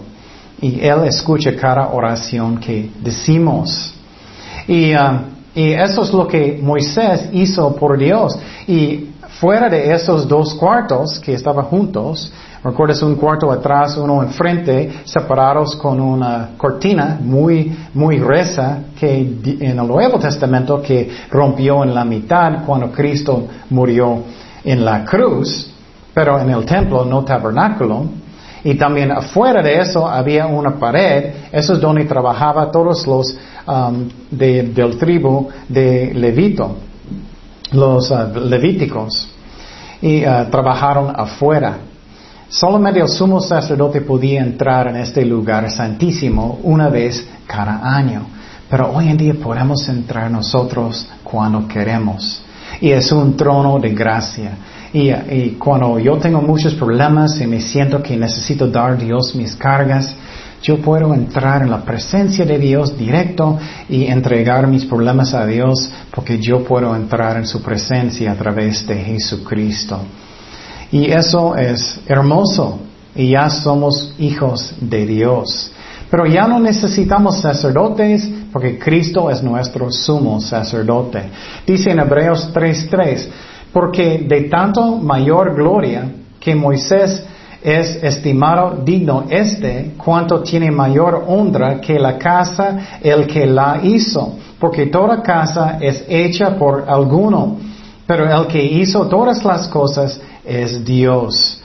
Y 0.62 0.80
Él 0.80 1.04
escucha 1.06 1.56
cada 1.56 1.90
oración 1.90 2.58
que 2.58 2.90
decimos. 3.04 3.94
Um, 4.68 5.36
y 5.54 5.72
eso 5.72 6.04
es 6.04 6.14
lo 6.14 6.28
que 6.28 6.60
Moisés 6.62 7.30
hizo 7.34 7.76
por 7.76 7.98
Dios. 7.98 8.38
Y 8.68 9.10
fuera 9.40 9.70
de 9.70 9.94
esos 9.94 10.28
dos 10.28 10.54
cuartos 10.56 11.20
que 11.20 11.34
estaban 11.34 11.66
juntos, 11.66 12.32
Recuerdas 12.66 13.04
un 13.04 13.14
cuarto 13.14 13.52
atrás, 13.52 13.96
uno 13.96 14.24
enfrente, 14.24 14.92
separados 15.04 15.76
con 15.76 16.02
una 16.02 16.50
cortina 16.58 17.20
muy, 17.22 17.72
muy 17.94 18.18
gruesa 18.18 18.86
que 19.00 19.20
en 19.20 19.80
el 19.80 19.88
Nuevo 19.88 20.18
Testamento 20.18 20.82
que 20.82 21.12
rompió 21.30 21.84
en 21.84 21.94
la 21.94 22.04
mitad 22.04 22.66
cuando 22.66 22.92
Cristo 22.92 23.48
murió 23.70 24.24
en 24.64 24.84
la 24.84 25.06
cruz, 25.06 25.72
pero 26.12 26.40
en 26.40 26.50
el 26.50 26.66
templo, 26.66 27.06
no 27.06 27.24
tabernáculo. 27.24 28.06
Y 28.64 28.74
también 28.74 29.12
afuera 29.12 29.62
de 29.62 29.82
eso 29.82 30.08
había 30.08 30.48
una 30.48 30.80
pared, 30.80 31.36
eso 31.52 31.74
es 31.74 31.80
donde 31.80 32.06
trabajaba 32.06 32.72
todos 32.72 33.06
los 33.06 33.38
um, 33.68 34.10
del 34.32 34.98
tribu 34.98 35.50
de 35.70 36.12
Levito, 36.16 36.78
los 37.74 38.10
uh, 38.10 38.40
levíticos, 38.40 39.30
y 40.02 40.26
uh, 40.26 40.50
trabajaron 40.50 41.14
afuera. 41.16 41.78
Solamente 42.48 43.00
el 43.00 43.10
sumo 43.10 43.42
sacerdote 43.42 44.02
podía 44.02 44.42
entrar 44.42 44.88
en 44.88 44.98
este 44.98 45.26
lugar 45.26 45.70
santísimo 45.72 46.60
una 46.64 46.90
vez 46.90 47.28
cada 47.48 47.96
año. 47.96 48.28
Pero 48.70 48.92
hoy 48.92 49.10
en 49.10 49.18
día 49.18 49.34
podemos 49.34 49.88
entrar 49.90 50.30
nosotros 50.30 51.08
cuando 51.24 51.68
queremos. 51.68 52.42
Y 52.82 52.92
es 52.92 53.12
un 53.12 53.36
trono 53.36 53.80
de 53.80 53.94
gracia. 53.94 54.52
Y, 54.94 55.50
cuando 55.60 56.00
yo 56.00 56.18
tengo 56.18 56.42
muchos 56.42 56.74
problemas 56.76 57.40
y 57.42 57.48
me 57.48 57.60
siento 57.60 58.02
que 58.02 58.16
necesito 58.16 58.68
dar 58.68 58.92
a 58.92 58.96
Dios 58.96 59.36
mis 59.36 59.56
cargas, 59.56 60.16
yo 60.62 60.78
puedo 60.78 61.14
entrar 61.14 61.64
en 61.64 61.70
la 61.70 61.84
presencia 61.84 62.46
de 62.46 62.58
Dios 62.58 62.98
directo 62.98 63.60
y 63.90 64.06
entregar 64.06 64.68
mis 64.68 64.86
problemas 64.86 65.34
a 65.34 65.46
Dios 65.46 65.92
porque 66.12 66.40
yo 66.40 66.64
puedo 66.64 66.96
entrar 66.96 67.38
en 67.38 67.46
su 67.46 67.62
presencia 67.62 68.32
a 68.32 68.36
través 68.36 68.88
de 68.88 68.96
Jesucristo. 68.96 70.00
Y 70.96 71.12
eso 71.12 71.58
es 71.58 72.00
hermoso. 72.08 72.80
Y 73.14 73.32
ya 73.32 73.50
somos 73.50 74.14
hijos 74.18 74.74
de 74.80 75.06
Dios. 75.06 75.70
Pero 76.10 76.26
ya 76.26 76.48
no 76.48 76.58
necesitamos 76.58 77.42
sacerdotes 77.42 78.26
porque 78.54 78.80
Cristo 78.80 79.30
es 79.30 79.44
nuestro 79.44 79.92
sumo 79.92 80.40
sacerdote. 80.40 81.24
Dice 81.68 81.92
en 81.92 82.00
Hebreos 82.00 82.50
3:3, 82.54 83.28
porque 83.74 84.24
de 84.26 84.44
tanto 84.44 84.96
mayor 84.96 85.54
gloria 85.54 86.14
que 86.40 86.56
Moisés 86.56 87.26
es 87.62 88.02
estimado 88.02 88.82
digno 88.86 89.26
este, 89.30 89.96
cuanto 89.98 90.44
tiene 90.44 90.72
mayor 90.72 91.26
honra 91.28 91.82
que 91.82 92.00
la 92.00 92.18
casa 92.18 93.00
el 93.02 93.28
que 93.28 93.46
la 93.46 93.82
hizo, 93.84 94.38
porque 94.60 94.86
toda 94.86 95.22
casa 95.22 95.78
es 95.82 96.06
hecha 96.08 96.58
por 96.58 96.86
alguno, 96.88 97.58
pero 98.08 98.24
el 98.30 98.48
que 98.48 98.64
hizo 98.64 99.08
todas 99.08 99.44
las 99.44 99.68
cosas 99.68 100.22
es 100.46 100.84
Dios. 100.84 101.62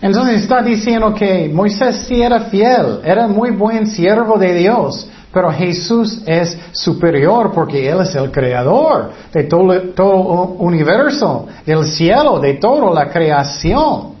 Entonces 0.00 0.42
está 0.42 0.62
diciendo 0.62 1.12
que 1.12 1.48
Moisés 1.52 2.04
sí 2.06 2.22
era 2.22 2.42
fiel, 2.42 3.00
era 3.04 3.26
muy 3.26 3.50
buen 3.50 3.86
siervo 3.86 4.38
de 4.38 4.54
Dios, 4.54 5.08
pero 5.32 5.50
Jesús 5.50 6.22
es 6.24 6.56
superior 6.72 7.52
porque 7.52 7.88
Él 7.88 8.00
es 8.00 8.14
el 8.14 8.30
creador 8.30 9.10
de 9.32 9.44
todo, 9.44 9.80
todo 9.94 10.54
universo, 10.58 11.46
del 11.66 11.84
cielo, 11.84 12.38
de 12.38 12.54
toda 12.54 12.92
la 12.94 13.10
creación. 13.10 14.12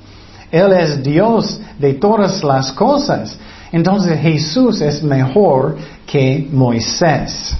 Él 0.50 0.72
es 0.72 1.02
Dios 1.02 1.60
de 1.78 1.94
todas 1.94 2.42
las 2.42 2.72
cosas. 2.72 3.38
Entonces 3.70 4.18
Jesús 4.20 4.80
es 4.80 5.02
mejor 5.02 5.76
que 6.06 6.48
Moisés. 6.50 7.54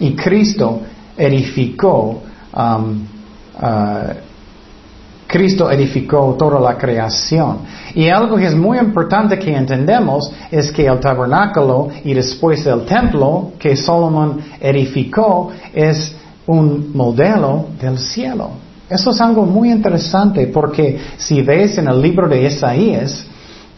Y 0.00 0.14
Cristo 0.14 0.80
edificó 1.16 2.22
um, 2.54 3.06
uh, 3.60 4.27
Cristo 5.28 5.70
edificó 5.70 6.34
toda 6.38 6.58
la 6.58 6.78
creación. 6.78 7.58
Y 7.94 8.08
algo 8.08 8.36
que 8.36 8.46
es 8.46 8.56
muy 8.56 8.78
importante 8.78 9.38
que 9.38 9.54
entendemos 9.54 10.32
es 10.50 10.72
que 10.72 10.86
el 10.86 10.98
tabernáculo 10.98 11.88
y 12.02 12.14
después 12.14 12.64
el 12.64 12.86
templo 12.86 13.52
que 13.58 13.76
Salomón 13.76 14.40
edificó 14.58 15.50
es 15.74 16.16
un 16.46 16.92
modelo 16.94 17.66
del 17.78 17.98
cielo. 17.98 18.52
Eso 18.88 19.10
es 19.10 19.20
algo 19.20 19.44
muy 19.44 19.70
interesante 19.70 20.46
porque 20.46 20.98
si 21.18 21.42
ves 21.42 21.76
en 21.76 21.88
el 21.88 22.00
libro 22.00 22.26
de 22.26 22.44
Isaías, 22.44 23.26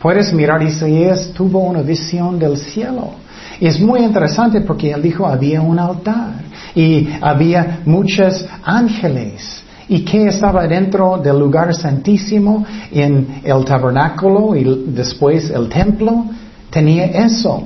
puedes 0.01 0.33
mirar 0.33 0.63
Isaías 0.63 1.33
tuvo 1.35 1.65
una 1.65 1.83
visión 1.83 2.39
del 2.39 2.57
cielo. 2.59 3.11
Y 3.59 3.67
es 3.67 3.81
muy 3.81 4.05
interesante 4.05 4.61
porque 4.61 4.93
él 4.93 5.03
dijo 5.03 5.27
había 5.27 5.61
un 5.61 5.81
altar 5.81 6.45
y 6.77 7.09
había 7.21 7.81
muchos 7.85 8.47
ángeles 8.63 9.60
¿Y 9.91 10.05
qué 10.05 10.29
estaba 10.29 10.69
dentro 10.69 11.19
del 11.19 11.37
lugar 11.37 11.75
santísimo 11.75 12.65
en 12.93 13.41
el 13.43 13.65
tabernáculo 13.65 14.55
y 14.55 14.85
después 14.87 15.51
el 15.51 15.69
templo? 15.69 16.27
Tenía 16.71 17.07
eso, 17.07 17.65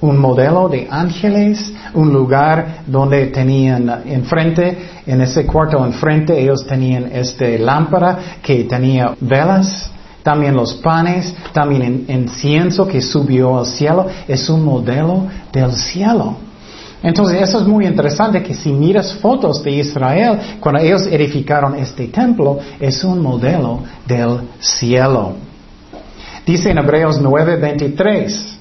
un 0.00 0.16
modelo 0.16 0.70
de 0.70 0.88
ángeles, 0.90 1.70
un 1.92 2.14
lugar 2.14 2.84
donde 2.86 3.26
tenían 3.26 4.04
enfrente, 4.06 4.78
en 5.06 5.20
ese 5.20 5.44
cuarto 5.44 5.84
enfrente, 5.84 6.40
ellos 6.40 6.66
tenían 6.66 7.10
este 7.12 7.58
lámpara 7.58 8.18
que 8.42 8.64
tenía 8.64 9.14
velas, 9.20 9.90
también 10.22 10.56
los 10.56 10.72
panes, 10.76 11.34
también 11.52 12.06
incienso 12.08 12.88
que 12.88 13.02
subió 13.02 13.58
al 13.58 13.66
cielo, 13.66 14.06
es 14.26 14.48
un 14.48 14.64
modelo 14.64 15.26
del 15.52 15.72
cielo. 15.72 16.38
Entonces 17.02 17.40
eso 17.40 17.60
es 17.60 17.66
muy 17.66 17.86
interesante 17.86 18.42
que 18.42 18.54
si 18.54 18.72
miras 18.72 19.14
fotos 19.14 19.62
de 19.62 19.70
Israel, 19.70 20.38
cuando 20.60 20.80
ellos 20.80 21.06
edificaron 21.06 21.74
este 21.76 22.08
templo, 22.08 22.58
es 22.78 23.02
un 23.04 23.22
modelo 23.22 23.80
del 24.06 24.40
cielo. 24.58 25.32
Dice 26.44 26.70
en 26.70 26.78
Hebreos 26.78 27.20
9:23, 27.20 28.58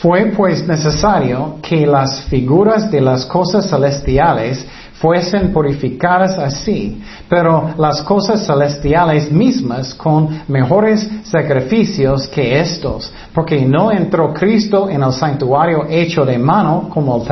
fue 0.00 0.26
pues 0.26 0.66
necesario 0.68 1.56
que 1.62 1.86
las 1.86 2.22
figuras 2.24 2.90
de 2.90 3.00
las 3.00 3.26
cosas 3.26 3.68
celestiales 3.68 4.66
fuesen 5.00 5.52
purificadas 5.52 6.38
así, 6.38 7.00
pero 7.28 7.70
las 7.78 8.02
cosas 8.02 8.44
celestiales 8.44 9.30
mismas 9.30 9.94
con 9.94 10.42
mejores 10.48 11.08
sacrificios 11.24 12.26
que 12.28 12.60
estos, 12.60 13.12
porque 13.32 13.64
no 13.64 13.92
entró 13.92 14.34
Cristo 14.34 14.88
en 14.88 15.02
el 15.02 15.12
santuario 15.12 15.86
hecho 15.88 16.24
de 16.24 16.38
mano 16.38 16.88
como 16.92 17.16
el 17.16 17.26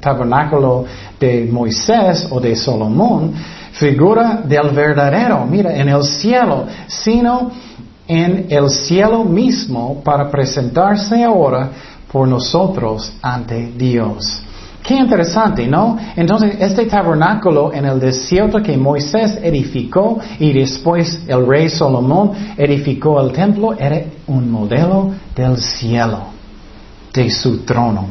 tabernáculo, 0.00 0.84
de 1.18 1.48
Moisés 1.50 2.28
o 2.30 2.38
de 2.38 2.54
Salomón, 2.54 3.32
figura 3.72 4.42
del 4.44 4.70
verdadero, 4.70 5.46
mira, 5.46 5.74
en 5.74 5.88
el 5.88 6.04
cielo, 6.04 6.66
sino 6.86 7.50
en 8.06 8.46
el 8.50 8.68
cielo 8.68 9.24
mismo 9.24 10.02
para 10.04 10.30
presentarse 10.30 11.24
ahora 11.24 11.70
por 12.12 12.28
nosotros 12.28 13.12
ante 13.22 13.72
Dios. 13.76 14.45
Qué 14.86 14.94
interesante, 14.94 15.66
¿no? 15.66 15.98
Entonces, 16.14 16.58
este 16.60 16.86
tabernáculo 16.86 17.72
en 17.72 17.86
el 17.86 17.98
desierto 17.98 18.62
que 18.62 18.76
Moisés 18.76 19.36
edificó 19.42 20.20
y 20.38 20.52
después 20.52 21.24
el 21.26 21.44
rey 21.44 21.68
Salomón 21.68 22.30
edificó 22.56 23.20
el 23.20 23.32
templo 23.32 23.76
era 23.76 24.00
un 24.28 24.48
modelo 24.48 25.10
del 25.34 25.56
cielo, 25.56 26.26
de 27.12 27.28
su 27.30 27.64
trono. 27.64 28.06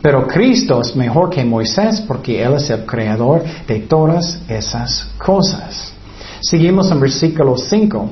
Pero 0.00 0.24
Cristo 0.28 0.80
es 0.82 0.94
mejor 0.94 1.30
que 1.30 1.44
Moisés 1.44 2.00
porque 2.06 2.40
Él 2.40 2.54
es 2.54 2.70
el 2.70 2.86
creador 2.86 3.42
de 3.66 3.80
todas 3.80 4.40
esas 4.48 5.10
cosas. 5.18 5.94
Seguimos 6.40 6.92
en 6.92 7.00
versículo 7.00 7.56
5. 7.56 8.10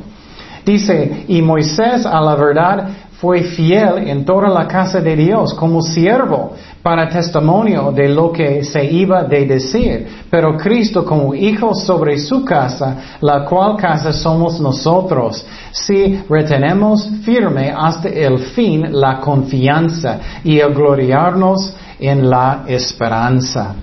Dice, 0.64 1.24
y 1.28 1.40
Moisés 1.40 2.04
a 2.04 2.20
la 2.20 2.34
verdad 2.34 2.88
fue 3.22 3.44
fiel 3.44 4.08
en 4.08 4.24
toda 4.24 4.48
la 4.48 4.66
casa 4.66 5.00
de 5.00 5.14
Dios 5.14 5.54
como 5.54 5.80
siervo 5.80 6.54
para 6.82 7.08
testimonio 7.08 7.92
de 7.92 8.08
lo 8.08 8.32
que 8.32 8.64
se 8.64 8.84
iba 8.84 9.22
de 9.22 9.46
decir, 9.46 10.08
pero 10.28 10.56
Cristo 10.56 11.04
como 11.04 11.32
hijo 11.32 11.72
sobre 11.72 12.18
su 12.18 12.44
casa, 12.44 13.16
la 13.20 13.44
cual 13.44 13.76
casa 13.76 14.12
somos 14.12 14.58
nosotros, 14.58 15.46
si 15.70 16.20
retenemos 16.28 17.08
firme 17.24 17.72
hasta 17.72 18.08
el 18.08 18.40
fin 18.40 18.88
la 18.90 19.20
confianza 19.20 20.18
y 20.42 20.58
el 20.58 20.74
gloriarnos 20.74 21.76
en 22.00 22.28
la 22.28 22.64
esperanza. 22.66 23.76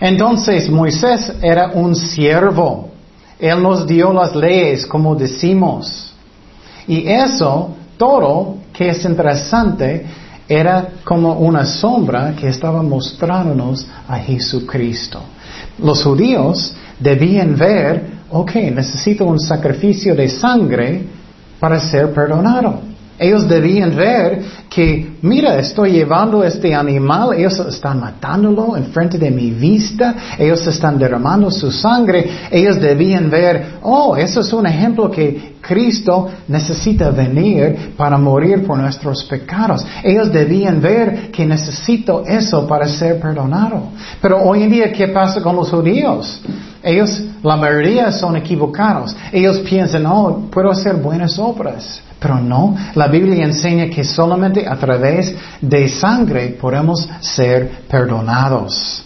Entonces 0.00 0.68
Moisés 0.68 1.32
era 1.40 1.68
un 1.68 1.94
siervo. 1.94 2.88
Él 3.38 3.62
nos 3.62 3.86
dio 3.86 4.12
las 4.12 4.34
leyes, 4.34 4.84
como 4.84 5.14
decimos. 5.14 6.12
Y 6.88 7.06
eso 7.06 7.75
todo, 7.96 8.58
que 8.72 8.88
es 8.88 9.04
interesante, 9.04 10.06
era 10.48 10.88
como 11.04 11.34
una 11.34 11.64
sombra 11.66 12.34
que 12.36 12.48
estaba 12.48 12.82
mostrándonos 12.82 13.86
a 14.06 14.18
Jesucristo. 14.18 15.20
Los 15.78 16.04
judíos 16.04 16.74
debían 17.00 17.56
ver, 17.56 18.10
ok, 18.30 18.54
necesito 18.72 19.24
un 19.24 19.40
sacrificio 19.40 20.14
de 20.14 20.28
sangre 20.28 21.04
para 21.58 21.80
ser 21.80 22.12
perdonado. 22.12 22.80
Ellos 23.18 23.48
debían 23.48 23.96
ver 23.96 24.42
que, 24.68 25.16
mira, 25.22 25.58
estoy 25.58 25.92
llevando 25.92 26.44
este 26.44 26.74
animal, 26.74 27.32
ellos 27.34 27.58
están 27.60 28.00
matándolo 28.00 28.76
en 28.76 28.86
frente 28.86 29.16
de 29.16 29.30
mi 29.30 29.50
vista, 29.50 30.36
ellos 30.38 30.66
están 30.66 30.98
derramando 30.98 31.50
su 31.50 31.70
sangre, 31.70 32.28
ellos 32.50 32.80
debían 32.80 33.30
ver, 33.30 33.78
oh, 33.82 34.16
eso 34.16 34.40
es 34.40 34.52
un 34.52 34.66
ejemplo 34.66 35.10
que 35.10 35.56
Cristo 35.60 36.28
necesita 36.46 37.10
venir 37.10 37.94
para 37.96 38.18
morir 38.18 38.66
por 38.66 38.78
nuestros 38.78 39.24
pecados. 39.24 39.84
Ellos 40.04 40.30
debían 40.30 40.80
ver 40.80 41.30
que 41.30 41.46
necesito 41.46 42.24
eso 42.26 42.66
para 42.66 42.86
ser 42.86 43.18
perdonado. 43.18 43.88
Pero 44.20 44.42
hoy 44.42 44.62
en 44.62 44.70
día, 44.70 44.92
¿qué 44.92 45.08
pasa 45.08 45.40
con 45.40 45.56
los 45.56 45.70
judíos? 45.70 46.40
Ellos, 46.82 47.20
la 47.42 47.56
mayoría 47.56 48.12
son 48.12 48.36
equivocados. 48.36 49.16
Ellos 49.32 49.58
piensan, 49.60 50.06
oh, 50.06 50.48
puedo 50.50 50.70
hacer 50.70 50.96
buenas 50.96 51.38
obras. 51.38 52.02
Pero 52.26 52.40
no, 52.40 52.74
la 52.96 53.06
Biblia 53.06 53.44
enseña 53.44 53.88
que 53.88 54.02
solamente 54.02 54.66
a 54.66 54.74
través 54.74 55.32
de 55.60 55.88
sangre 55.88 56.58
podemos 56.60 57.08
ser 57.20 57.82
perdonados. 57.88 59.04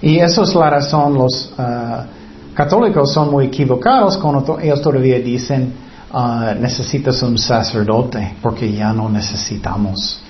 Y 0.00 0.18
eso 0.18 0.44
es 0.44 0.54
la 0.54 0.70
razón, 0.70 1.12
los 1.12 1.52
ah, 1.58 2.06
católicos 2.54 3.12
son 3.12 3.30
muy 3.30 3.44
equivocados 3.48 4.16
cuando 4.16 4.58
ellos 4.58 4.80
todavía 4.80 5.18
dicen, 5.18 5.70
ah, 6.14 6.54
necesitas 6.58 7.22
un 7.22 7.36
sacerdote, 7.36 8.36
porque 8.40 8.72
ya 8.72 8.90
no 8.94 9.10
necesitamos. 9.10 10.22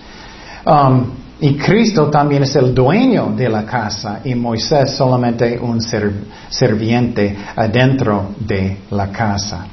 Um, 0.66 1.12
y 1.40 1.54
Cristo 1.54 2.10
también 2.10 2.42
es 2.42 2.56
el 2.56 2.74
dueño 2.74 3.32
de 3.36 3.48
la 3.48 3.64
casa 3.64 4.18
y 4.24 4.34
Moisés 4.34 4.96
solamente 4.96 5.60
un 5.60 5.80
serviente 5.80 7.36
adentro 7.54 8.30
de 8.40 8.78
la 8.90 9.12
casa. 9.12 9.68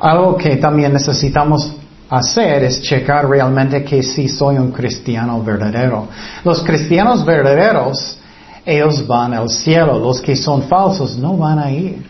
Algo 0.00 0.36
que 0.36 0.56
también 0.56 0.92
necesitamos 0.92 1.74
hacer 2.08 2.64
es 2.64 2.82
checar 2.82 3.28
realmente 3.28 3.84
que 3.84 4.02
si 4.02 4.28
soy 4.28 4.56
un 4.56 4.70
cristiano 4.70 5.42
verdadero. 5.42 6.08
Los 6.44 6.62
cristianos 6.62 7.24
verdaderos, 7.24 8.18
ellos 8.64 9.06
van 9.06 9.34
al 9.34 9.50
cielo. 9.50 9.98
Los 9.98 10.20
que 10.20 10.36
son 10.36 10.62
falsos 10.62 11.16
no 11.18 11.36
van 11.36 11.58
a 11.58 11.70
ir. 11.70 12.06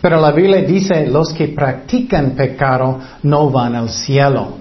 Pero 0.00 0.20
la 0.20 0.32
Biblia 0.32 0.62
dice, 0.62 1.06
los 1.06 1.32
que 1.32 1.48
practican 1.48 2.32
pecado 2.32 2.98
no 3.22 3.50
van 3.50 3.76
al 3.76 3.88
cielo. 3.88 4.58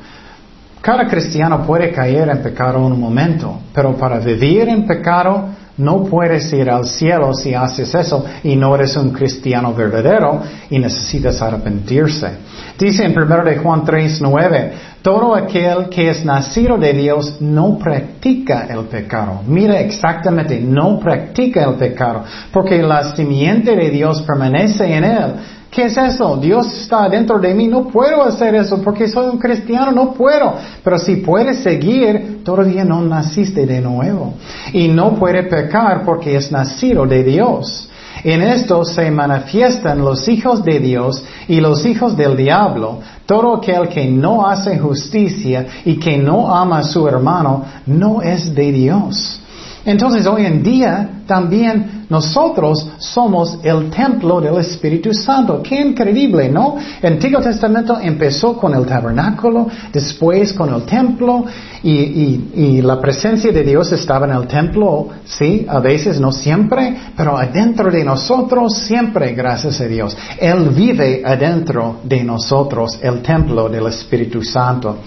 Cada 0.82 1.08
cristiano 1.08 1.66
puede 1.66 1.92
caer 1.92 2.30
en 2.30 2.42
pecado 2.42 2.80
un 2.80 3.00
momento, 3.00 3.60
pero 3.74 3.96
para 3.96 4.20
vivir 4.20 4.68
en 4.68 4.86
pecado 4.88 5.50
no 5.78 6.04
puedes 6.04 6.52
ir 6.54 6.70
al 6.70 6.86
cielo 6.86 7.34
si 7.34 7.54
haces 7.54 7.94
eso 7.96 8.26
y 8.44 8.56
no 8.56 8.76
eres 8.76 8.96
un 8.98 9.12
cristiano 9.12 9.74
verdadero 9.74 10.42
y 10.70 10.80
necesitas 10.80 11.42
arrepentirse. 11.42 12.30
Dice 12.78 13.06
en 13.06 13.18
1 13.18 13.44
de 13.44 13.58
Juan 13.58 13.84
3, 13.86 14.22
9, 14.22 14.74
todo 15.02 15.36
aquel 15.36 15.90
que 15.90 16.10
es 16.10 16.26
nacido 16.26 16.78
de 16.78 16.94
Dios 16.94 17.38
no 17.40 17.78
practica 17.78 18.68
el 18.70 18.86
pecado. 18.86 19.42
Mira 19.48 19.80
exactamente, 19.80 20.60
no 20.60 21.00
practica 21.00 21.64
el 21.64 21.76
pecado, 21.76 22.24
porque 22.52 22.82
la 22.82 23.16
simiente 23.16 23.76
de 23.76 23.90
Dios 23.90 24.22
permanece 24.24 24.86
en 24.96 25.04
él 25.04 25.34
¿Qué 25.72 25.86
es 25.86 25.96
eso? 25.96 26.36
Dios 26.36 26.68
está 26.82 27.08
dentro 27.08 27.40
de 27.40 27.54
mí, 27.54 27.66
no 27.66 27.88
puedo 27.88 28.24
hacer 28.24 28.54
eso 28.56 28.82
porque 28.82 29.08
soy 29.08 29.30
un 29.30 29.40
cristiano, 29.40 29.94
no 29.94 30.14
puedo. 30.14 30.54
Pero 30.84 31.00
si 31.00 31.16
puedes 31.16 31.60
seguir, 31.64 32.44
todavía 32.44 32.84
no 32.84 33.02
naciste 33.02 33.66
de 33.66 33.80
nuevo. 33.80 34.34
Y 34.74 34.90
no 34.90 35.16
puede 35.16 35.44
pecar 35.44 36.04
porque 36.04 36.36
es 36.36 36.52
nacido 36.52 37.06
de 37.06 37.24
Dios. 37.24 37.88
En 38.24 38.42
esto 38.42 38.84
se 38.84 39.10
manifiestan 39.10 40.00
los 40.00 40.28
hijos 40.28 40.64
de 40.64 40.80
Dios 40.80 41.24
y 41.48 41.62
los 41.62 41.86
hijos 41.86 42.18
del 42.18 42.36
diablo. 42.36 43.00
Todo 43.26 43.56
aquel 43.56 43.88
que 43.88 44.06
no 44.06 44.46
hace 44.46 44.78
justicia 44.78 45.66
y 45.86 45.98
que 45.98 46.18
no 46.18 46.54
ama 46.54 46.80
a 46.80 46.84
su 46.84 47.08
hermano 47.08 47.64
no 47.86 48.22
es 48.22 48.54
de 48.54 48.72
Dios. 48.74 49.41
Entonces 49.86 50.28
hoy 50.28 50.46
en 50.46 50.62
día 50.62 51.22
también 51.26 52.06
nosotros 52.10 52.88
somos 53.00 53.58
el 53.64 53.90
templo 53.90 54.42
del 54.42 54.58
Espíritu 54.58 55.14
Santo. 55.14 55.64
Qué 55.64 55.80
increíble, 55.80 56.50
¿no? 56.50 56.76
El 57.02 57.14
Antiguo 57.14 57.42
Testamento 57.42 57.98
empezó 58.00 58.58
con 58.58 58.76
el 58.76 58.86
tabernáculo, 58.86 59.68
después 59.92 60.54
con 60.54 60.74
el 60.74 60.84
templo 60.84 61.46
y, 61.84 62.82
la 62.82 63.00
presencia 63.00 63.52
de 63.52 63.64
Dios 63.64 63.92
estaba 63.92 64.28
en 64.28 64.34
el 64.34 64.48
templo, 64.48 65.08
sí, 65.24 65.66
a 65.68 65.80
veces, 65.80 66.20
no 66.20 66.32
siempre, 66.32 66.96
pero 67.16 67.38
adentro 67.38 67.90
de 67.90 68.04
nosotros 68.04 68.78
siempre, 68.78 69.34
gracias 69.34 69.80
a 69.82 69.86
Dios. 69.86 70.16
Él 70.40 70.70
vive 70.70 71.22
adentro 71.26 72.02
de 72.04 72.24
nosotros, 72.24 73.00
el 73.02 73.22
templo 73.22 73.70
del 73.70 73.88
Espíritu 73.88 74.44
Santo. 74.44 74.98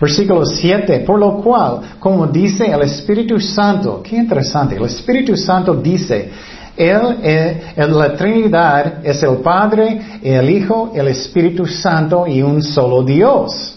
Versículo 0.00 0.46
7, 0.46 1.00
por 1.00 1.18
lo 1.18 1.36
cual, 1.42 1.80
como 1.98 2.26
dice 2.26 2.66
el 2.66 2.82
Espíritu 2.82 3.38
Santo, 3.38 4.02
qué 4.02 4.16
interesante, 4.16 4.76
el 4.76 4.84
Espíritu 4.84 5.36
Santo 5.36 5.74
dice, 5.74 6.30
él, 6.74 7.18
eh, 7.22 7.74
la 7.76 8.16
Trinidad 8.16 9.06
es 9.06 9.22
el 9.22 9.36
Padre, 9.38 10.20
el 10.22 10.48
Hijo, 10.48 10.92
el 10.94 11.08
Espíritu 11.08 11.66
Santo 11.66 12.26
y 12.26 12.40
un 12.40 12.62
solo 12.62 13.02
Dios. 13.02 13.76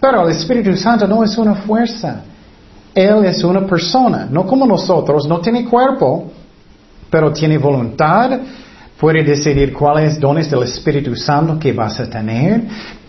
Pero 0.00 0.26
el 0.26 0.32
Espíritu 0.32 0.74
Santo 0.74 1.06
no 1.06 1.22
es 1.22 1.36
una 1.36 1.54
fuerza. 1.54 2.22
Él 2.94 3.24
es 3.24 3.44
una 3.44 3.66
persona, 3.66 4.26
no 4.30 4.46
como 4.46 4.66
nosotros, 4.66 5.26
no 5.26 5.40
tiene 5.40 5.64
cuerpo, 5.66 6.32
pero 7.10 7.30
tiene 7.30 7.58
voluntad, 7.58 8.40
puede 8.98 9.22
decidir 9.22 9.72
cuáles 9.72 10.18
dones 10.18 10.50
del 10.50 10.62
Espíritu 10.62 11.14
Santo 11.14 11.58
que 11.58 11.72
vas 11.72 12.00
a 12.00 12.08
tener, 12.08 12.62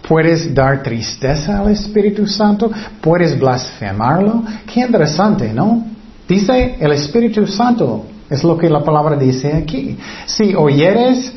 Puedes 0.08 0.54
dar 0.54 0.84
tristeza 0.84 1.60
al 1.60 1.72
Espíritu 1.72 2.28
Santo, 2.28 2.70
puedes 3.02 3.40
blasfemarlo. 3.40 4.44
Qué 4.72 4.82
interesante, 4.82 5.54
¿no? 5.54 5.86
Dice 6.28 6.76
el 6.80 6.92
Espíritu 6.92 7.48
Santo, 7.48 8.06
es 8.30 8.44
lo 8.44 8.58
que 8.58 8.70
la 8.70 8.84
palabra 8.84 9.16
dice 9.16 9.54
aquí. 9.54 9.98
Si 10.26 10.54
oyeres 10.56 11.34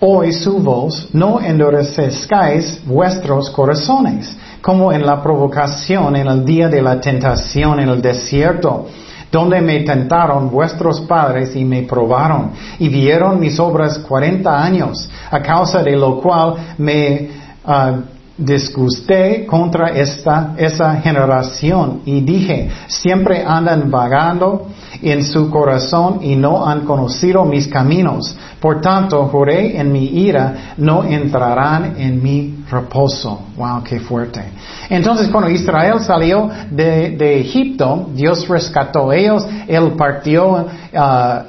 hoy 0.00 0.32
su 0.32 0.58
voz, 0.58 1.08
no 1.12 1.40
endurezcáis 1.40 2.80
vuestros 2.84 3.48
corazones, 3.50 4.36
como 4.60 4.92
en 4.92 5.06
la 5.06 5.22
provocación 5.22 6.16
en 6.16 6.26
el 6.26 6.44
día 6.44 6.68
de 6.68 6.82
la 6.82 7.00
tentación 7.00 7.80
en 7.80 7.88
el 7.88 8.02
desierto 8.02 8.88
donde 9.32 9.62
me 9.62 9.80
tentaron 9.80 10.50
vuestros 10.50 11.00
padres 11.00 11.56
y 11.56 11.64
me 11.64 11.84
probaron, 11.84 12.50
y 12.78 12.90
vieron 12.90 13.40
mis 13.40 13.58
obras 13.58 13.98
cuarenta 14.00 14.62
años, 14.62 15.08
a 15.30 15.40
causa 15.40 15.82
de 15.82 15.96
lo 15.96 16.20
cual 16.20 16.74
me 16.76 17.41
ah, 17.64 18.00
disgusté 18.36 19.46
contra 19.46 19.90
esta, 19.90 20.54
esa 20.56 20.94
generación 20.96 22.00
y 22.04 22.20
dije, 22.20 22.70
siempre 22.86 23.44
andan 23.46 23.90
vagando 23.90 24.68
en 25.02 25.22
su 25.24 25.50
corazón 25.50 26.20
y 26.22 26.34
no 26.34 26.66
han 26.66 26.80
conocido 26.80 27.44
mis 27.44 27.68
caminos. 27.68 28.36
Por 28.60 28.80
tanto, 28.80 29.26
juré 29.26 29.78
en 29.78 29.92
mi 29.92 30.04
ira, 30.04 30.74
no 30.76 31.04
entrarán 31.04 31.94
en 31.98 32.22
mi 32.22 32.64
reposo. 32.70 33.40
Wow, 33.56 33.82
qué 33.82 34.00
fuerte. 34.00 34.40
Entonces, 34.88 35.28
cuando 35.28 35.50
Israel 35.50 36.00
salió 36.00 36.48
de, 36.70 37.40
Egipto, 37.40 38.08
Dios 38.14 38.48
rescató 38.48 39.10
a 39.10 39.16
ellos, 39.16 39.46
Él 39.66 39.92
partió 39.96 40.52
uh, 40.52 40.66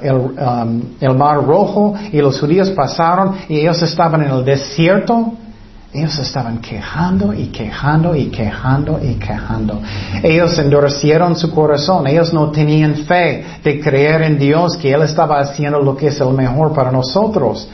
el, 0.02 0.16
um, 0.16 0.82
el 1.00 1.14
mar 1.16 1.44
rojo 1.44 1.94
y 2.12 2.18
los 2.18 2.38
judíos 2.40 2.70
pasaron 2.70 3.36
y 3.48 3.60
ellos 3.60 3.80
estaban 3.82 4.22
en 4.22 4.30
el 4.30 4.44
desierto 4.44 5.34
ellos 5.94 6.18
estaban 6.18 6.58
quejando 6.58 7.32
y 7.32 7.46
quejando 7.46 8.16
y 8.16 8.26
quejando 8.26 8.98
y 9.00 9.14
quejando. 9.14 9.80
Ellos 10.24 10.58
endurecieron 10.58 11.36
su 11.36 11.52
corazón. 11.52 12.08
Ellos 12.08 12.34
no 12.34 12.50
tenían 12.50 12.96
fe 12.96 13.44
de 13.62 13.80
creer 13.80 14.22
en 14.22 14.36
Dios 14.36 14.76
que 14.76 14.92
Él 14.92 15.02
estaba 15.02 15.38
haciendo 15.38 15.78
lo 15.78 15.96
que 15.96 16.08
es 16.08 16.20
el 16.20 16.32
mejor 16.32 16.72
para 16.72 16.90
nosotros. 16.90 17.68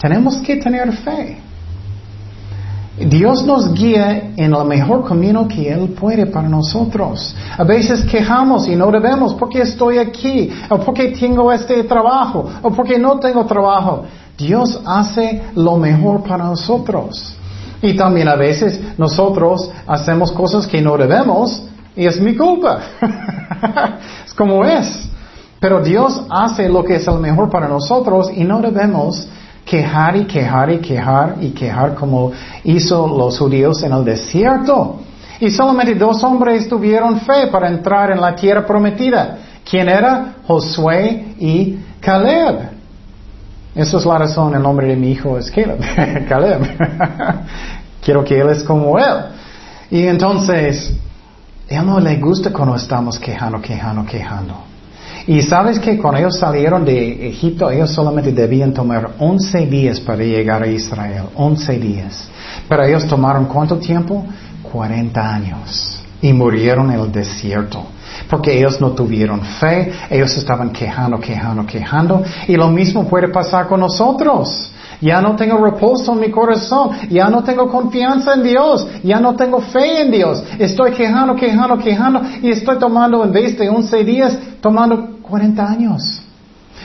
Tenemos 0.00 0.36
que 0.36 0.58
tener 0.58 0.92
fe. 0.92 1.38
Dios 3.00 3.44
nos 3.44 3.74
guía 3.74 4.30
en 4.36 4.54
el 4.54 4.64
mejor 4.64 5.04
camino 5.04 5.48
que 5.48 5.68
Él 5.68 5.88
puede 5.88 6.26
para 6.26 6.48
nosotros. 6.48 7.34
A 7.58 7.64
veces 7.64 8.04
quejamos 8.04 8.68
y 8.68 8.76
no 8.76 8.92
debemos 8.92 9.34
porque 9.34 9.62
estoy 9.62 9.98
aquí, 9.98 10.52
o 10.70 10.78
porque 10.78 11.08
tengo 11.08 11.50
este 11.50 11.82
trabajo, 11.82 12.48
o 12.62 12.70
porque 12.70 12.96
no 12.96 13.18
tengo 13.18 13.44
trabajo. 13.44 14.04
Dios 14.38 14.80
hace 14.86 15.42
lo 15.56 15.76
mejor 15.78 16.22
para 16.22 16.44
nosotros. 16.44 17.36
Y 17.82 17.94
también 17.94 18.28
a 18.28 18.36
veces 18.36 18.80
nosotros 18.98 19.70
hacemos 19.86 20.32
cosas 20.32 20.66
que 20.66 20.80
no 20.80 20.96
debemos 20.96 21.62
y 21.94 22.06
es 22.06 22.20
mi 22.20 22.36
culpa. 22.36 22.80
es 24.26 24.34
como 24.34 24.64
es. 24.64 25.08
Pero 25.60 25.80
Dios 25.80 26.22
hace 26.30 26.68
lo 26.68 26.84
que 26.84 26.96
es 26.96 27.08
el 27.08 27.18
mejor 27.18 27.50
para 27.50 27.68
nosotros 27.68 28.30
y 28.34 28.44
no 28.44 28.60
debemos 28.60 29.28
quejar 29.64 30.16
y 30.16 30.24
quejar 30.26 30.70
y 30.70 30.78
quejar 30.78 31.36
y 31.40 31.50
quejar 31.50 31.94
como 31.94 32.32
hizo 32.64 33.06
los 33.08 33.38
judíos 33.38 33.82
en 33.82 33.92
el 33.92 34.04
desierto. 34.04 35.00
Y 35.40 35.50
solamente 35.50 35.94
dos 35.94 36.22
hombres 36.22 36.68
tuvieron 36.68 37.20
fe 37.20 37.48
para 37.48 37.68
entrar 37.68 38.10
en 38.10 38.20
la 38.20 38.34
tierra 38.34 38.64
prometida. 38.64 39.38
¿Quién 39.68 39.88
era? 39.88 40.36
Josué 40.46 41.34
y 41.38 41.78
Caleb. 42.00 42.75
Esa 43.76 43.98
es 43.98 44.06
la 44.06 44.18
razón, 44.18 44.54
el 44.54 44.62
nombre 44.62 44.86
de 44.86 44.96
mi 44.96 45.12
hijo 45.12 45.36
es 45.36 45.50
Caleb. 45.50 45.78
Caleb. 46.28 46.62
Quiero 48.02 48.24
que 48.24 48.40
él 48.40 48.48
es 48.48 48.62
como 48.62 48.98
él. 48.98 49.16
Y 49.90 50.06
entonces, 50.06 50.94
él 51.68 51.84
no 51.84 52.00
le 52.00 52.16
gusta 52.16 52.50
cuando 52.52 52.76
estamos 52.76 53.18
quejando, 53.18 53.60
quejando, 53.60 54.06
quejando. 54.06 54.54
Y 55.26 55.42
sabes 55.42 55.78
que 55.78 55.98
cuando 55.98 56.20
ellos 56.20 56.38
salieron 56.38 56.84
de 56.84 57.28
Egipto, 57.28 57.70
ellos 57.70 57.90
solamente 57.90 58.32
debían 58.32 58.72
tomar 58.72 59.10
11 59.18 59.66
días 59.66 60.00
para 60.00 60.22
llegar 60.22 60.62
a 60.62 60.68
Israel. 60.68 61.24
11 61.34 61.78
días. 61.78 62.28
Pero 62.68 62.84
ellos 62.84 63.06
tomaron 63.06 63.44
cuánto 63.44 63.76
tiempo? 63.76 64.24
40 64.62 65.34
años. 65.34 66.05
Y 66.22 66.32
murieron 66.32 66.90
en 66.92 67.00
el 67.00 67.12
desierto 67.12 67.86
porque 68.28 68.58
ellos 68.58 68.80
no 68.80 68.92
tuvieron 68.92 69.40
fe, 69.40 69.92
ellos 70.10 70.36
estaban 70.36 70.70
quejando, 70.70 71.18
quejando, 71.20 71.66
quejando, 71.66 72.22
y 72.48 72.56
lo 72.56 72.68
mismo 72.68 73.06
puede 73.06 73.28
pasar 73.28 73.68
con 73.68 73.80
nosotros. 73.80 74.72
Ya 75.00 75.20
no 75.20 75.36
tengo 75.36 75.62
reposo 75.62 76.14
en 76.14 76.20
mi 76.20 76.30
corazón, 76.30 76.90
ya 77.10 77.28
no 77.28 77.44
tengo 77.44 77.68
confianza 77.70 78.32
en 78.32 78.42
Dios, 78.42 78.86
ya 79.02 79.20
no 79.20 79.36
tengo 79.36 79.60
fe 79.60 80.00
en 80.00 80.10
Dios. 80.10 80.42
Estoy 80.58 80.92
quejando, 80.92 81.36
quejando, 81.36 81.76
quejando 81.78 82.22
y 82.42 82.50
estoy 82.50 82.78
tomando 82.78 83.22
en 83.22 83.30
vez 83.30 83.58
de 83.58 83.68
11 83.68 84.04
días, 84.04 84.38
tomando 84.60 85.18
40 85.20 85.68
años. 85.68 86.22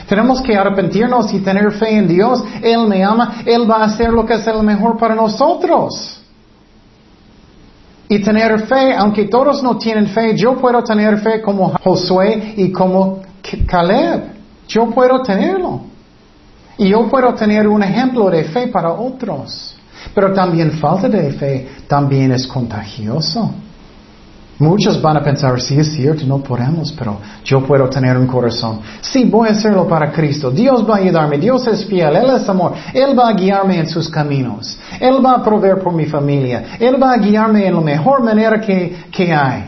Tenemos 0.06 0.42
que 0.42 0.54
arrepentirnos 0.54 1.32
y 1.32 1.40
tener 1.40 1.72
fe 1.72 1.96
en 1.96 2.06
Dios. 2.06 2.44
Él 2.62 2.86
me 2.86 3.02
ama, 3.02 3.42
Él 3.46 3.70
va 3.70 3.76
a 3.76 3.84
hacer 3.84 4.10
lo 4.10 4.26
que 4.26 4.34
es 4.34 4.46
el 4.46 4.62
mejor 4.62 4.98
para 4.98 5.14
nosotros 5.14 6.21
y 8.08 8.20
tener 8.20 8.66
fe, 8.66 8.94
aunque 8.94 9.24
todos 9.24 9.62
no 9.62 9.78
tienen 9.78 10.08
fe, 10.08 10.36
yo 10.36 10.56
puedo 10.56 10.82
tener 10.82 11.18
fe 11.18 11.40
como 11.40 11.72
Josué 11.82 12.54
y 12.56 12.70
como 12.70 13.22
Caleb. 13.66 14.22
Yo 14.68 14.90
puedo 14.90 15.22
tenerlo. 15.22 15.80
Y 16.78 16.88
yo 16.88 17.08
puedo 17.08 17.34
tener 17.34 17.68
un 17.68 17.82
ejemplo 17.82 18.30
de 18.30 18.44
fe 18.44 18.68
para 18.68 18.92
otros. 18.92 19.76
Pero 20.14 20.32
también 20.32 20.72
falta 20.72 21.08
de 21.08 21.32
fe 21.32 21.68
también 21.86 22.32
es 22.32 22.46
contagioso. 22.46 23.52
Muchos 24.62 25.02
van 25.02 25.16
a 25.16 25.24
pensar, 25.24 25.60
sí 25.60 25.76
es 25.76 25.92
cierto, 25.92 26.24
no 26.24 26.38
podemos, 26.38 26.92
pero 26.92 27.18
yo 27.44 27.66
puedo 27.66 27.88
tener 27.88 28.16
un 28.16 28.28
corazón. 28.28 28.78
Sí, 29.00 29.24
voy 29.24 29.48
a 29.48 29.50
hacerlo 29.50 29.88
para 29.88 30.12
Cristo. 30.12 30.52
Dios 30.52 30.88
va 30.88 30.94
a 30.94 30.98
ayudarme. 30.98 31.36
Dios 31.36 31.66
es 31.66 31.84
fiel. 31.84 32.14
Él 32.14 32.30
es 32.36 32.48
amor. 32.48 32.72
Él 32.94 33.18
va 33.18 33.30
a 33.30 33.32
guiarme 33.32 33.80
en 33.80 33.88
sus 33.88 34.08
caminos. 34.08 34.78
Él 35.00 35.14
va 35.24 35.32
a 35.32 35.42
proveer 35.42 35.80
por 35.80 35.92
mi 35.92 36.06
familia. 36.06 36.76
Él 36.78 36.94
va 37.02 37.14
a 37.14 37.16
guiarme 37.16 37.66
en 37.66 37.74
la 37.74 37.80
mejor 37.80 38.22
manera 38.22 38.60
que, 38.60 39.06
que 39.10 39.32
hay. 39.32 39.64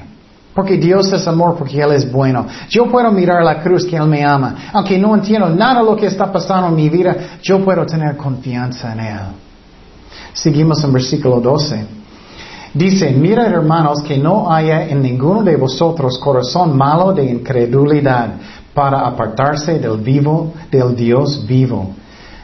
Porque 0.54 0.76
Dios 0.76 1.12
es 1.12 1.26
amor, 1.26 1.56
porque 1.58 1.80
Él 1.80 1.90
es 1.90 2.10
bueno. 2.12 2.46
Yo 2.68 2.88
puedo 2.88 3.10
mirar 3.10 3.42
la 3.42 3.60
cruz 3.60 3.84
que 3.84 3.96
Él 3.96 4.06
me 4.06 4.24
ama. 4.24 4.70
Aunque 4.74 4.96
no 4.96 5.12
entiendo 5.12 5.48
nada 5.48 5.80
de 5.80 5.86
lo 5.86 5.96
que 5.96 6.06
está 6.06 6.30
pasando 6.30 6.68
en 6.68 6.76
mi 6.76 6.88
vida, 6.88 7.16
yo 7.42 7.64
puedo 7.64 7.84
tener 7.84 8.16
confianza 8.16 8.92
en 8.92 9.00
Él. 9.00 9.20
Seguimos 10.32 10.84
en 10.84 10.92
versículo 10.92 11.40
12. 11.40 12.03
Dice, 12.74 13.12
mira 13.12 13.46
hermanos 13.46 14.02
que 14.02 14.18
no 14.18 14.52
haya 14.52 14.88
en 14.88 15.00
ninguno 15.00 15.44
de 15.44 15.54
vosotros 15.54 16.18
corazón 16.18 16.76
malo 16.76 17.12
de 17.12 17.24
incredulidad 17.24 18.30
para 18.74 19.06
apartarse 19.06 19.78
del 19.78 19.98
vivo, 19.98 20.52
del 20.72 20.96
Dios 20.96 21.46
vivo. 21.46 21.90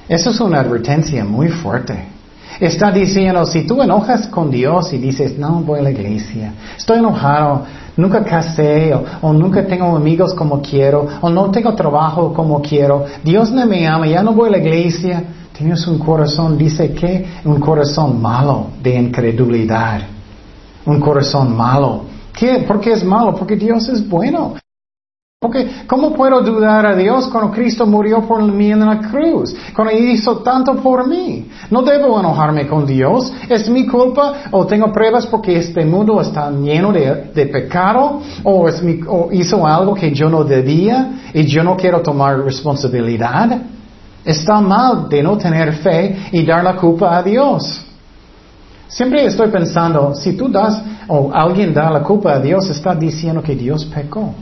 Eso 0.08 0.30
es 0.30 0.40
una 0.40 0.60
advertencia 0.60 1.24
muy 1.24 1.48
fuerte. 1.48 2.04
Está 2.60 2.92
diciendo, 2.92 3.44
si 3.44 3.66
tú 3.66 3.82
enojas 3.82 4.28
con 4.28 4.52
Dios 4.52 4.92
y 4.92 4.98
dices, 4.98 5.36
no 5.36 5.62
voy 5.62 5.80
a 5.80 5.82
la 5.82 5.90
iglesia, 5.90 6.52
estoy 6.76 6.98
enojado, 6.98 7.64
nunca 7.96 8.22
casé, 8.22 8.94
o, 8.94 9.02
o, 9.22 9.32
nunca 9.32 9.66
tengo 9.66 9.96
amigos 9.96 10.32
como 10.32 10.62
quiero, 10.62 11.08
o 11.22 11.28
no 11.28 11.50
tengo 11.50 11.74
trabajo 11.74 12.32
como 12.32 12.62
quiero, 12.62 13.04
Dios 13.24 13.50
no 13.50 13.66
me 13.66 13.84
ama, 13.84 14.06
ya 14.06 14.22
no 14.22 14.32
voy 14.32 14.50
a 14.50 14.52
la 14.52 14.58
iglesia, 14.58 15.24
tienes 15.58 15.84
un 15.88 15.98
corazón, 15.98 16.56
dice 16.56 16.92
que, 16.92 17.26
un 17.44 17.58
corazón 17.58 18.22
malo 18.22 18.68
de 18.80 18.94
incredulidad 18.94 20.19
un 20.90 21.00
corazón 21.00 21.56
malo. 21.56 22.02
¿Qué? 22.32 22.64
¿Por 22.66 22.80
qué 22.80 22.92
es 22.92 23.04
malo? 23.04 23.34
Porque 23.34 23.56
Dios 23.56 23.88
es 23.88 24.06
bueno. 24.08 24.54
Porque, 25.40 25.86
¿cómo 25.86 26.12
puedo 26.12 26.42
dudar 26.42 26.84
a 26.84 26.94
Dios 26.94 27.26
cuando 27.28 27.50
Cristo 27.50 27.86
murió 27.86 28.20
por 28.28 28.42
mí 28.42 28.72
en 28.72 28.80
la 28.80 28.98
cruz? 28.98 29.56
Cuando 29.74 29.94
hizo 29.94 30.38
tanto 30.40 30.74
por 30.76 31.08
mí. 31.08 31.48
No 31.70 31.80
debo 31.80 32.20
enojarme 32.20 32.66
con 32.66 32.84
Dios. 32.84 33.32
¿Es 33.48 33.66
mi 33.70 33.86
culpa? 33.86 34.34
¿O 34.50 34.66
tengo 34.66 34.92
pruebas 34.92 35.26
porque 35.26 35.56
este 35.56 35.82
mundo 35.86 36.20
está 36.20 36.50
lleno 36.50 36.92
de, 36.92 37.46
pecado? 37.46 38.20
¿O, 38.44 38.68
es 38.68 38.82
mi, 38.82 39.00
¿O 39.08 39.30
hizo 39.32 39.66
algo 39.66 39.94
que 39.94 40.12
yo 40.12 40.28
no 40.28 40.44
debía 40.44 41.12
y 41.32 41.46
yo 41.46 41.64
no 41.64 41.74
quiero 41.74 42.02
tomar 42.02 42.40
responsabilidad? 42.40 43.62
Está 44.22 44.60
mal 44.60 45.08
de 45.08 45.22
no 45.22 45.38
tener 45.38 45.72
fe 45.72 46.28
y 46.32 46.44
dar 46.44 46.62
la 46.62 46.76
culpa 46.76 47.16
a 47.16 47.22
Dios. 47.22 47.80
Siempre 48.90 49.24
estoy 49.24 49.48
pensando, 49.50 50.14
si 50.16 50.32
tú 50.32 50.48
das 50.48 50.82
o 51.06 51.30
alguien 51.32 51.72
da 51.72 51.90
la 51.90 52.02
culpa 52.02 52.34
a 52.34 52.40
Dios, 52.40 52.68
está 52.68 52.94
diciendo 52.94 53.40
que 53.40 53.54
Dios 53.54 53.84
pecó. 53.84 54.34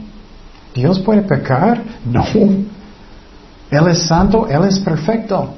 ¿Dios 0.73 0.99
puede 0.99 1.21
pecar? 1.21 1.81
No. 2.05 2.25
Él 3.71 3.87
es 3.87 3.99
santo, 3.99 4.47
Él 4.47 4.63
es 4.63 4.79
perfecto. 4.79 5.49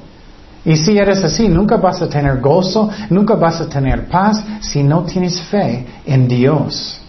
Y 0.64 0.76
si 0.76 0.98
eres 0.98 1.24
así, 1.24 1.48
nunca 1.48 1.76
vas 1.78 2.02
a 2.02 2.08
tener 2.08 2.40
gozo, 2.40 2.90
nunca 3.08 3.34
vas 3.34 3.60
a 3.62 3.68
tener 3.68 4.06
paz 4.08 4.44
si 4.60 4.82
no 4.82 5.02
tienes 5.02 5.40
fe 5.40 5.86
en 6.04 6.28
Dios. 6.28 7.01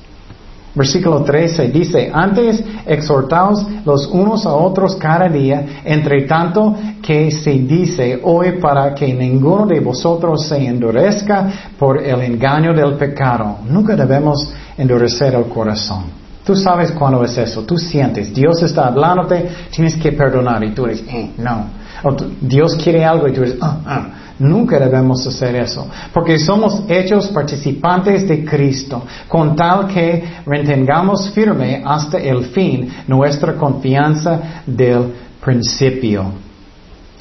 Versículo 0.76 1.22
13 1.22 1.68
dice, 1.68 2.10
antes 2.12 2.64
exhortaos 2.88 3.64
los 3.86 4.08
unos 4.08 4.44
a 4.48 4.54
otros 4.54 4.96
cada 4.96 5.30
día, 5.30 5.82
entre 5.86 6.24
tanto 6.24 6.76
que 7.00 7.30
se 7.30 7.52
dice 7.52 8.20
hoy 8.24 8.54
para 8.54 8.96
que 8.96 9.14
ninguno 9.14 9.68
de 9.68 9.80
vosotros 9.80 10.48
se 10.48 10.66
endurezca 10.66 11.48
por 11.78 12.02
el 12.02 12.22
engaño 12.22 12.74
del 12.74 12.96
pecado. 12.96 13.58
Nunca 13.70 13.96
debemos 13.96 14.52
endurecer 14.76 15.36
el 15.36 15.46
corazón. 15.46 16.06
Tú 16.44 16.56
sabes 16.56 16.92
cuándo 16.92 17.24
es 17.24 17.38
eso, 17.38 17.62
tú 17.62 17.78
sientes, 17.78 18.34
Dios 18.34 18.62
está 18.64 18.88
hablándote, 18.88 19.48
tienes 19.70 19.96
que 19.96 20.12
perdonar 20.12 20.64
y 20.64 20.72
tú 20.72 20.88
dices, 20.88 21.06
eh, 21.08 21.32
no. 21.38 21.68
O 22.04 22.16
Dios 22.42 22.76
quiere 22.76 23.06
algo 23.06 23.28
y 23.28 23.32
tú 23.32 23.42
dices, 23.42 23.60
ah, 23.62 23.78
ah. 23.86 24.06
Nunca 24.43 24.77
debemos 24.77 25.25
hacer 25.25 25.56
eso, 25.56 25.88
porque 26.13 26.38
somos 26.38 26.84
hechos 26.89 27.27
participantes 27.29 28.27
de 28.27 28.43
Cristo, 28.43 29.03
con 29.27 29.56
tal 29.56 29.88
que 29.88 30.23
retengamos 30.45 31.29
firme 31.29 31.82
hasta 31.86 32.17
el 32.17 32.45
fin 32.47 32.89
nuestra 33.08 33.53
confianza 33.53 34.63
del 34.65 35.13
principio. 35.41 36.25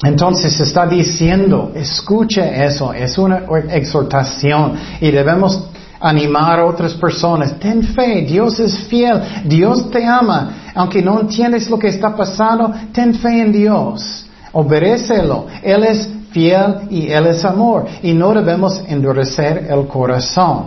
Entonces 0.03 0.59
está 0.59 0.85
diciendo, 0.85 1.71
escuche 1.73 2.65
eso, 2.65 2.93
es 2.93 3.17
una 3.17 3.43
exhortación 3.71 4.73
y 4.99 5.09
debemos 5.09 5.69
animar 6.01 6.59
a 6.59 6.65
otras 6.65 6.93
personas. 6.95 7.57
Ten 7.57 7.83
fe, 7.83 8.23
Dios 8.23 8.59
es 8.59 8.77
fiel, 8.89 9.21
Dios 9.45 9.89
te 9.89 10.05
ama. 10.05 10.71
Aunque 10.75 11.01
no 11.01 11.21
entiendes 11.21 11.69
lo 11.69 11.79
que 11.79 11.87
está 11.87 12.13
pasando, 12.13 12.73
ten 12.91 13.15
fe 13.15 13.41
en 13.43 13.51
Dios. 13.53 14.25
Obedécelo. 14.51 15.47
Él 15.63 15.83
es 15.85 16.09
fiel 16.33 16.87
y 16.89 17.09
Él 17.09 17.27
es 17.27 17.45
amor. 17.45 17.85
Y 18.01 18.13
no 18.13 18.33
debemos 18.33 18.81
endurecer 18.87 19.67
el 19.69 19.87
corazón. 19.87 20.65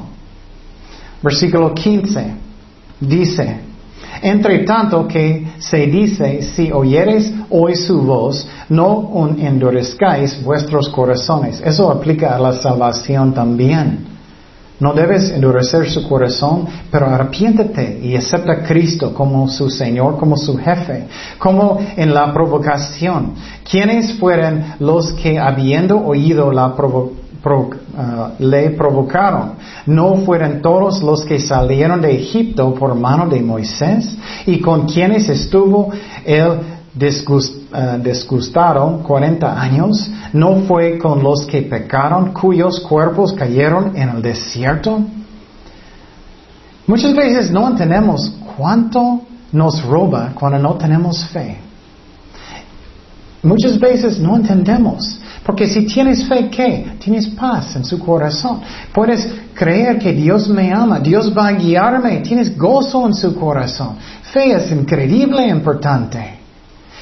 Versículo 1.22 1.74
15 1.74 2.34
dice, 3.00 3.60
entre 4.22 4.60
tanto 4.60 5.06
que 5.06 5.46
se 5.58 5.86
dice, 5.86 6.42
si 6.42 6.72
oyeres 6.72 7.32
hoy 7.50 7.74
su 7.74 8.00
voz, 8.00 8.48
no 8.68 9.28
endurezcáis 9.38 10.42
vuestros 10.42 10.88
corazones. 10.88 11.60
Eso 11.60 11.90
aplica 11.90 12.34
a 12.34 12.38
la 12.38 12.52
salvación 12.52 13.34
también. 13.34 14.15
No 14.78 14.92
debes 14.92 15.30
endurecer 15.30 15.88
su 15.88 16.06
corazón, 16.06 16.66
pero 16.90 17.06
arrepiéntete 17.06 17.98
y 18.02 18.14
acepta 18.14 18.52
a 18.52 18.62
Cristo 18.62 19.14
como 19.14 19.48
su 19.48 19.70
Señor, 19.70 20.18
como 20.18 20.36
su 20.36 20.58
jefe, 20.58 21.06
como 21.38 21.78
en 21.96 22.12
la 22.12 22.30
provocación. 22.32 23.32
¿Quiénes 23.68 24.18
fueron 24.18 24.62
los 24.80 25.14
que 25.14 25.38
habiendo 25.38 25.98
oído 25.98 26.52
la 26.52 26.66
uh, 26.66 27.74
le 28.38 28.70
provocaron? 28.70 29.52
¿No 29.86 30.16
fueron 30.16 30.60
todos 30.60 31.02
los 31.02 31.24
que 31.24 31.38
salieron 31.38 32.02
de 32.02 32.14
Egipto 32.14 32.74
por 32.74 32.94
mano 32.94 33.28
de 33.28 33.40
Moisés? 33.40 34.14
¿Y 34.44 34.60
con 34.60 34.86
quienes 34.86 35.26
estuvo 35.30 35.90
él 36.24 36.50
eh, 37.78 38.00
disgustaron 38.02 39.02
40 39.02 39.60
años, 39.60 40.10
¿no 40.32 40.62
fue 40.62 40.96
con 40.96 41.22
los 41.22 41.44
que 41.44 41.60
pecaron 41.60 42.32
cuyos 42.32 42.80
cuerpos 42.80 43.34
cayeron 43.34 43.94
en 43.94 44.08
el 44.08 44.22
desierto? 44.22 45.02
Muchas 46.86 47.14
veces 47.14 47.50
no 47.50 47.68
entendemos 47.68 48.32
cuánto 48.56 49.20
nos 49.52 49.84
roba 49.84 50.32
cuando 50.34 50.58
no 50.58 50.74
tenemos 50.76 51.22
fe. 51.26 51.58
Muchas 53.42 53.78
veces 53.78 54.18
no 54.18 54.36
entendemos. 54.36 55.20
Porque 55.44 55.66
si 55.66 55.84
tienes 55.86 56.26
fe, 56.26 56.48
¿qué? 56.48 56.96
Tienes 56.98 57.28
paz 57.28 57.76
en 57.76 57.84
su 57.84 57.98
corazón. 57.98 58.62
Puedes 58.92 59.32
creer 59.54 59.98
que 59.98 60.12
Dios 60.12 60.48
me 60.48 60.72
ama, 60.72 60.98
Dios 60.98 61.32
va 61.36 61.48
a 61.48 61.52
guiarme, 61.52 62.20
tienes 62.20 62.56
gozo 62.56 63.06
en 63.06 63.12
su 63.12 63.36
corazón. 63.36 63.96
Fe 64.32 64.52
es 64.52 64.72
increíble 64.72 65.46
importante. 65.46 66.45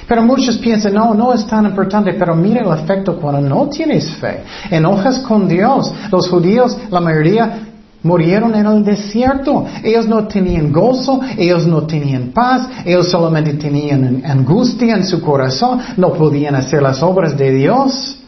Pero 0.06 0.22
muchos 0.22 0.58
piensan, 0.58 0.94
no, 0.94 1.14
no 1.14 1.32
es 1.32 1.46
tan 1.46 1.64
importante, 1.64 2.12
pero 2.14 2.34
mira 2.34 2.62
el 2.62 2.78
efecto 2.78 3.16
cuando 3.16 3.40
no 3.40 3.68
tienes 3.68 4.14
fe. 4.16 4.44
Enojas 4.70 5.20
con 5.20 5.48
Dios. 5.48 5.92
Los 6.10 6.28
judíos, 6.28 6.76
la 6.90 7.00
mayoría, 7.00 7.60
murieron 8.04 8.54
en 8.54 8.66
el 8.66 8.84
desierto. 8.84 9.66
Ellos 9.82 10.06
no 10.06 10.28
tenían 10.28 10.70
gozo, 10.70 11.20
ellos 11.36 11.66
no 11.66 11.82
tenían 11.82 12.30
paz, 12.32 12.68
ellos 12.84 13.10
solamente 13.10 13.54
tenían 13.54 14.22
angustia 14.24 14.94
en 14.94 15.04
su 15.04 15.20
corazón, 15.20 15.80
no 15.96 16.12
podían 16.12 16.54
hacer 16.54 16.82
las 16.82 17.02
obras 17.02 17.36
de 17.36 17.50
Dios, 17.50 18.18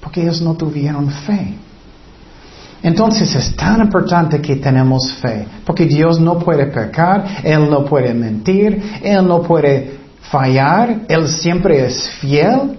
porque 0.00 0.22
ellos 0.22 0.42
no 0.42 0.54
tuvieron 0.54 1.08
fe. 1.10 1.54
Entonces 2.82 3.34
es 3.34 3.54
tan 3.56 3.82
importante 3.82 4.40
que 4.40 4.56
tenemos 4.56 5.12
fe, 5.20 5.46
porque 5.64 5.84
Dios 5.84 6.18
no 6.18 6.38
puede 6.38 6.66
pecar, 6.66 7.42
Él 7.44 7.70
no 7.70 7.84
puede 7.84 8.14
mentir, 8.14 8.82
Él 9.02 9.26
no 9.26 9.42
puede 9.42 9.99
fallar, 10.30 11.00
Él 11.08 11.28
siempre 11.28 11.86
es 11.86 12.08
fiel. 12.20 12.76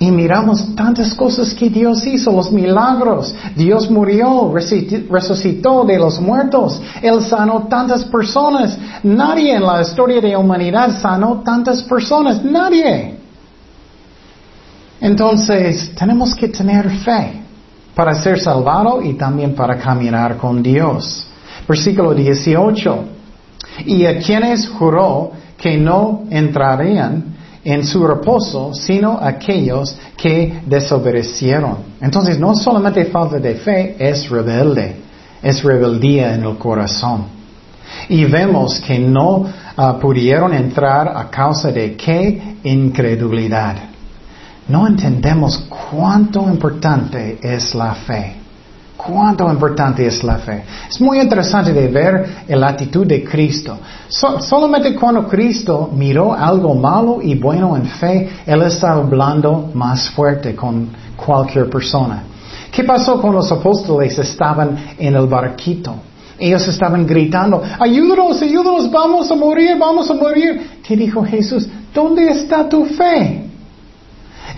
Y 0.00 0.12
miramos 0.12 0.76
tantas 0.76 1.12
cosas 1.12 1.52
que 1.52 1.68
Dios 1.68 2.06
hizo, 2.06 2.30
los 2.30 2.52
milagros. 2.52 3.34
Dios 3.56 3.90
murió, 3.90 4.54
resucitó 5.10 5.84
de 5.84 5.98
los 5.98 6.20
muertos. 6.20 6.80
Él 7.02 7.20
sanó 7.22 7.66
tantas 7.66 8.04
personas. 8.04 8.78
Nadie 9.02 9.56
en 9.56 9.64
la 9.64 9.82
historia 9.82 10.20
de 10.20 10.28
la 10.28 10.38
humanidad 10.38 11.00
sanó 11.00 11.42
tantas 11.44 11.82
personas. 11.82 12.44
Nadie. 12.44 13.16
Entonces, 15.00 15.92
tenemos 15.96 16.32
que 16.32 16.48
tener 16.48 16.88
fe 16.98 17.42
para 17.92 18.14
ser 18.14 18.38
salvado 18.38 19.02
y 19.02 19.14
también 19.14 19.52
para 19.56 19.76
caminar 19.76 20.36
con 20.36 20.62
Dios. 20.62 21.26
Versículo 21.68 22.14
18. 22.14 23.04
Y 23.86 24.06
a 24.06 24.18
quienes 24.20 24.68
juró 24.68 25.32
que 25.58 25.76
no 25.76 26.24
entrarían 26.30 27.36
en 27.64 27.84
su 27.84 28.06
reposo, 28.06 28.72
sino 28.72 29.18
aquellos 29.20 29.96
que 30.16 30.62
desobedecieron. 30.64 31.78
Entonces, 32.00 32.38
no 32.38 32.54
solamente 32.54 33.04
falta 33.06 33.38
de 33.38 33.56
fe, 33.56 33.96
es 33.98 34.30
rebelde, 34.30 34.96
es 35.42 35.62
rebeldía 35.62 36.34
en 36.34 36.44
el 36.44 36.56
corazón. 36.56 37.24
Y 38.08 38.24
vemos 38.24 38.80
que 38.80 38.98
no 38.98 39.44
ah, 39.76 39.98
pudieron 40.00 40.54
entrar 40.54 41.08
a 41.08 41.28
causa 41.28 41.72
de 41.72 41.96
qué 41.96 42.56
incredulidad. 42.62 43.76
No 44.68 44.86
entendemos 44.86 45.66
cuánto 45.68 46.42
importante 46.42 47.38
es 47.42 47.74
la 47.74 47.94
fe. 47.94 48.36
Cuánto 48.98 49.48
importante 49.48 50.04
es 50.04 50.24
la 50.24 50.38
fe. 50.38 50.64
Es 50.88 51.00
muy 51.00 51.20
interesante 51.20 51.72
de 51.72 51.86
ver 51.86 52.44
la 52.48 52.68
actitud 52.70 53.06
de 53.06 53.22
Cristo. 53.22 53.78
solamente 54.08 54.92
cuando 54.96 55.26
Cristo 55.28 55.90
miró 55.94 56.34
algo 56.34 56.74
malo 56.74 57.20
y 57.22 57.36
bueno 57.36 57.76
en 57.76 57.86
fe, 57.86 58.28
Él 58.44 58.60
estaba 58.62 58.96
hablando 58.96 59.70
más 59.72 60.10
fuerte 60.10 60.56
con 60.56 60.88
cualquier 61.16 61.70
persona. 61.70 62.24
¿Qué 62.72 62.82
pasó 62.82 63.20
con 63.20 63.32
los 63.36 63.50
apóstoles? 63.52 64.18
Estaban 64.18 64.76
en 64.98 65.14
el 65.14 65.26
barquito. 65.28 65.94
Ellos 66.36 66.66
estaban 66.66 67.06
gritando, 67.06 67.62
ayúdanos, 67.78 68.42
ayúdanos, 68.42 68.90
vamos 68.90 69.30
a 69.30 69.36
morir, 69.36 69.76
vamos 69.78 70.10
a 70.10 70.14
morir. 70.14 70.80
¿Qué 70.82 70.96
dijo 70.96 71.24
Jesús? 71.24 71.68
¿Dónde 71.94 72.30
está 72.30 72.68
tu 72.68 72.84
fe? 72.84 73.47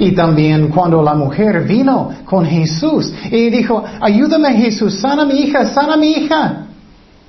Y 0.00 0.12
también 0.12 0.68
cuando 0.68 1.02
la 1.02 1.14
mujer 1.14 1.64
vino 1.64 2.10
con 2.24 2.46
Jesús 2.46 3.12
y 3.30 3.50
dijo, 3.50 3.84
ayúdame 4.00 4.54
Jesús, 4.54 4.98
sana 4.98 5.26
mi 5.26 5.34
hija, 5.40 5.66
sana 5.66 5.94
mi 5.98 6.12
hija. 6.12 6.66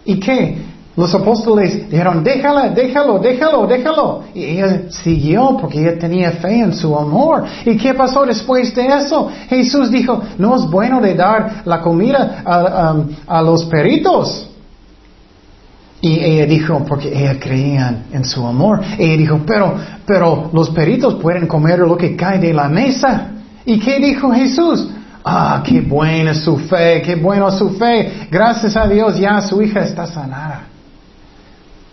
¿Y 0.05 0.17
qué? 0.17 0.57
Los 0.95 1.13
apóstoles 1.13 1.89
dijeron, 1.89 2.23
déjala, 2.23 2.69
déjalo, 2.69 3.19
déjalo, 3.19 3.67
déjalo. 3.67 4.23
Y 4.33 4.43
ella 4.45 4.83
siguió 4.89 5.57
porque 5.59 5.81
ella 5.81 5.99
tenía 5.99 6.31
fe 6.31 6.59
en 6.59 6.73
su 6.73 6.97
amor. 6.97 7.43
¿Y 7.65 7.75
qué 7.75 7.93
pasó 7.93 8.25
después 8.25 8.73
de 8.73 8.87
eso? 8.87 9.29
Jesús 9.49 9.91
dijo, 9.91 10.21
no 10.37 10.55
es 10.55 10.61
bueno 10.69 11.01
de 11.01 11.13
dar 11.13 11.63
la 11.65 11.81
comida 11.81 12.41
a, 12.45 12.95
a 13.27 13.41
los 13.41 13.65
peritos. 13.65 14.47
Y 16.01 16.19
ella 16.19 16.47
dijo, 16.47 16.83
porque 16.83 17.09
ella 17.09 17.39
creía 17.39 18.05
en 18.11 18.25
su 18.25 18.45
amor, 18.45 18.81
ella 18.97 19.17
dijo, 19.17 19.41
pero, 19.45 19.75
pero 20.05 20.49
los 20.51 20.71
peritos 20.71 21.15
pueden 21.15 21.45
comer 21.45 21.79
lo 21.79 21.95
que 21.95 22.15
cae 22.15 22.39
de 22.39 22.53
la 22.53 22.67
mesa. 22.67 23.27
¿Y 23.65 23.79
qué 23.79 23.99
dijo 23.99 24.31
Jesús? 24.31 24.89
Ah, 25.23 25.61
qué 25.63 25.81
buena 25.81 26.33
su 26.33 26.57
fe, 26.57 27.03
qué 27.03 27.15
buena 27.15 27.51
su 27.51 27.69
fe. 27.71 28.27
Gracias 28.31 28.75
a 28.75 28.87
Dios 28.87 29.19
ya 29.19 29.39
su 29.41 29.61
hija 29.61 29.81
está 29.81 30.07
sanada. 30.07 30.63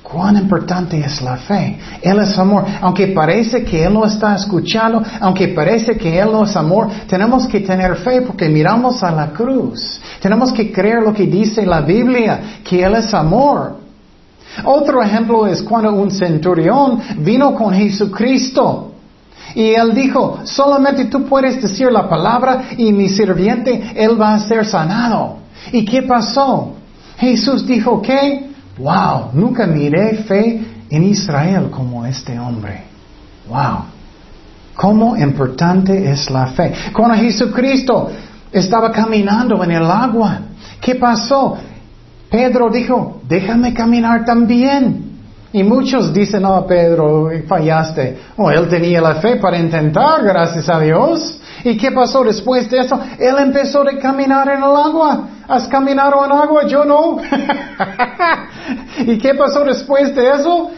Cuán 0.03 0.38
importante 0.38 0.99
es 0.99 1.21
la 1.21 1.37
fe. 1.37 1.79
Él 2.01 2.18
es 2.21 2.38
amor. 2.38 2.64
Aunque 2.81 3.09
parece 3.09 3.62
que 3.62 3.85
Él 3.85 3.92
no 3.92 4.07
está 4.07 4.35
escuchando, 4.35 5.03
aunque 5.21 5.49
parece 5.49 5.99
que 5.99 6.18
Él 6.18 6.31
no 6.33 6.44
es 6.44 6.57
amor, 6.57 6.88
tenemos 7.07 7.47
que 7.47 7.61
tener 7.61 7.94
fe 7.97 8.23
porque 8.23 8.49
miramos 8.49 9.03
a 9.03 9.11
la 9.11 9.27
cruz. 9.33 10.01
Tenemos 10.23 10.51
que 10.51 10.73
creer 10.73 11.03
lo 11.03 11.12
que 11.12 11.27
dice 11.27 11.66
la 11.66 11.83
Biblia, 11.83 12.40
que 12.64 12.83
Él 12.83 12.94
es 12.94 13.13
amor. 13.13 13.88
Otro 14.65 15.02
ejemplo 15.02 15.46
es 15.46 15.63
cuando 15.63 15.92
un 15.92 16.11
centurión 16.11 17.00
vino 17.19 17.54
con 17.54 17.73
Jesucristo. 17.73 18.92
Y 19.54 19.75
él 19.75 19.94
dijo, 19.94 20.40
solamente 20.44 21.06
tú 21.06 21.25
puedes 21.25 21.61
decir 21.61 21.90
la 21.90 22.09
palabra 22.09 22.65
y 22.77 22.92
mi 22.92 23.09
sirviente, 23.09 23.92
él 23.96 24.21
va 24.21 24.35
a 24.35 24.40
ser 24.40 24.67
sanado. 24.67 25.38
¿Y 25.73 25.85
qué 25.85 26.02
pasó? 26.02 26.75
Jesús 27.19 27.67
dijo 27.67 28.00
que, 28.00 28.50
wow, 28.79 29.31
nunca 29.33 29.67
miré 29.67 30.19
fe 30.25 30.65
en 30.90 31.04
Israel 31.04 31.71
como 31.71 32.04
este 32.06 32.38
hombre. 32.38 32.85
Wow. 33.48 33.85
Cómo 34.75 35.17
importante 35.17 36.11
es 36.11 36.31
la 36.31 36.46
fe. 36.46 36.73
Cuando 36.92 37.17
Jesucristo 37.17 38.11
estaba 38.52 38.92
caminando 38.92 39.63
en 39.65 39.73
el 39.73 39.90
agua, 39.90 40.40
¿qué 40.81 40.94
pasó? 40.94 41.56
Pedro 42.31 42.70
dijo, 42.70 43.20
déjame 43.29 43.72
caminar 43.72 44.24
también. 44.24 45.08
Y 45.52 45.62
muchos 45.62 46.12
dicen, 46.12 46.42
no, 46.42 46.66
Pedro, 46.66 47.31
fallaste. 47.46 48.18
Oh, 48.37 48.50
él 48.50 48.68
tenía 48.68 49.00
la 49.00 49.14
fe 49.14 49.37
para 49.37 49.58
intentar, 49.58 50.22
gracias 50.22 50.68
a 50.68 50.79
Dios. 50.79 51.40
¿Y 51.64 51.76
qué 51.76 51.90
pasó 51.90 52.22
después 52.22 52.70
de 52.70 52.81
eso? 52.81 53.00
Él 53.18 53.35
empezó 53.38 53.83
a 53.83 53.98
caminar 53.98 54.46
en 54.48 54.58
el 54.58 54.76
agua. 54.76 55.29
¿Has 55.48 55.66
caminado 55.68 56.24
en 56.24 56.33
agua? 56.33 56.66
Yo 56.66 56.85
no. 56.85 57.16
¿Y 58.98 59.18
qué 59.18 59.35
pasó 59.35 59.64
después 59.64 60.14
de 60.14 60.29
eso? 60.29 60.70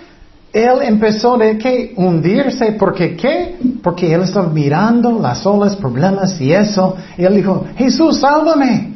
Él 0.53 0.83
empezó 0.83 1.37
de 1.37 1.59
qué? 1.59 1.93
Hundirse. 1.97 2.73
¿Porque 2.73 3.17
qué? 3.17 3.59
Porque 3.83 4.13
él 4.13 4.23
estaba 4.23 4.49
mirando 4.49 5.19
las 5.19 5.45
olas, 5.45 5.75
problemas 5.75 6.41
y 6.41 6.53
eso. 6.53 6.97
Él 7.19 7.35
dijo, 7.35 7.67
Jesús, 7.77 8.21
sálvame. 8.21 8.90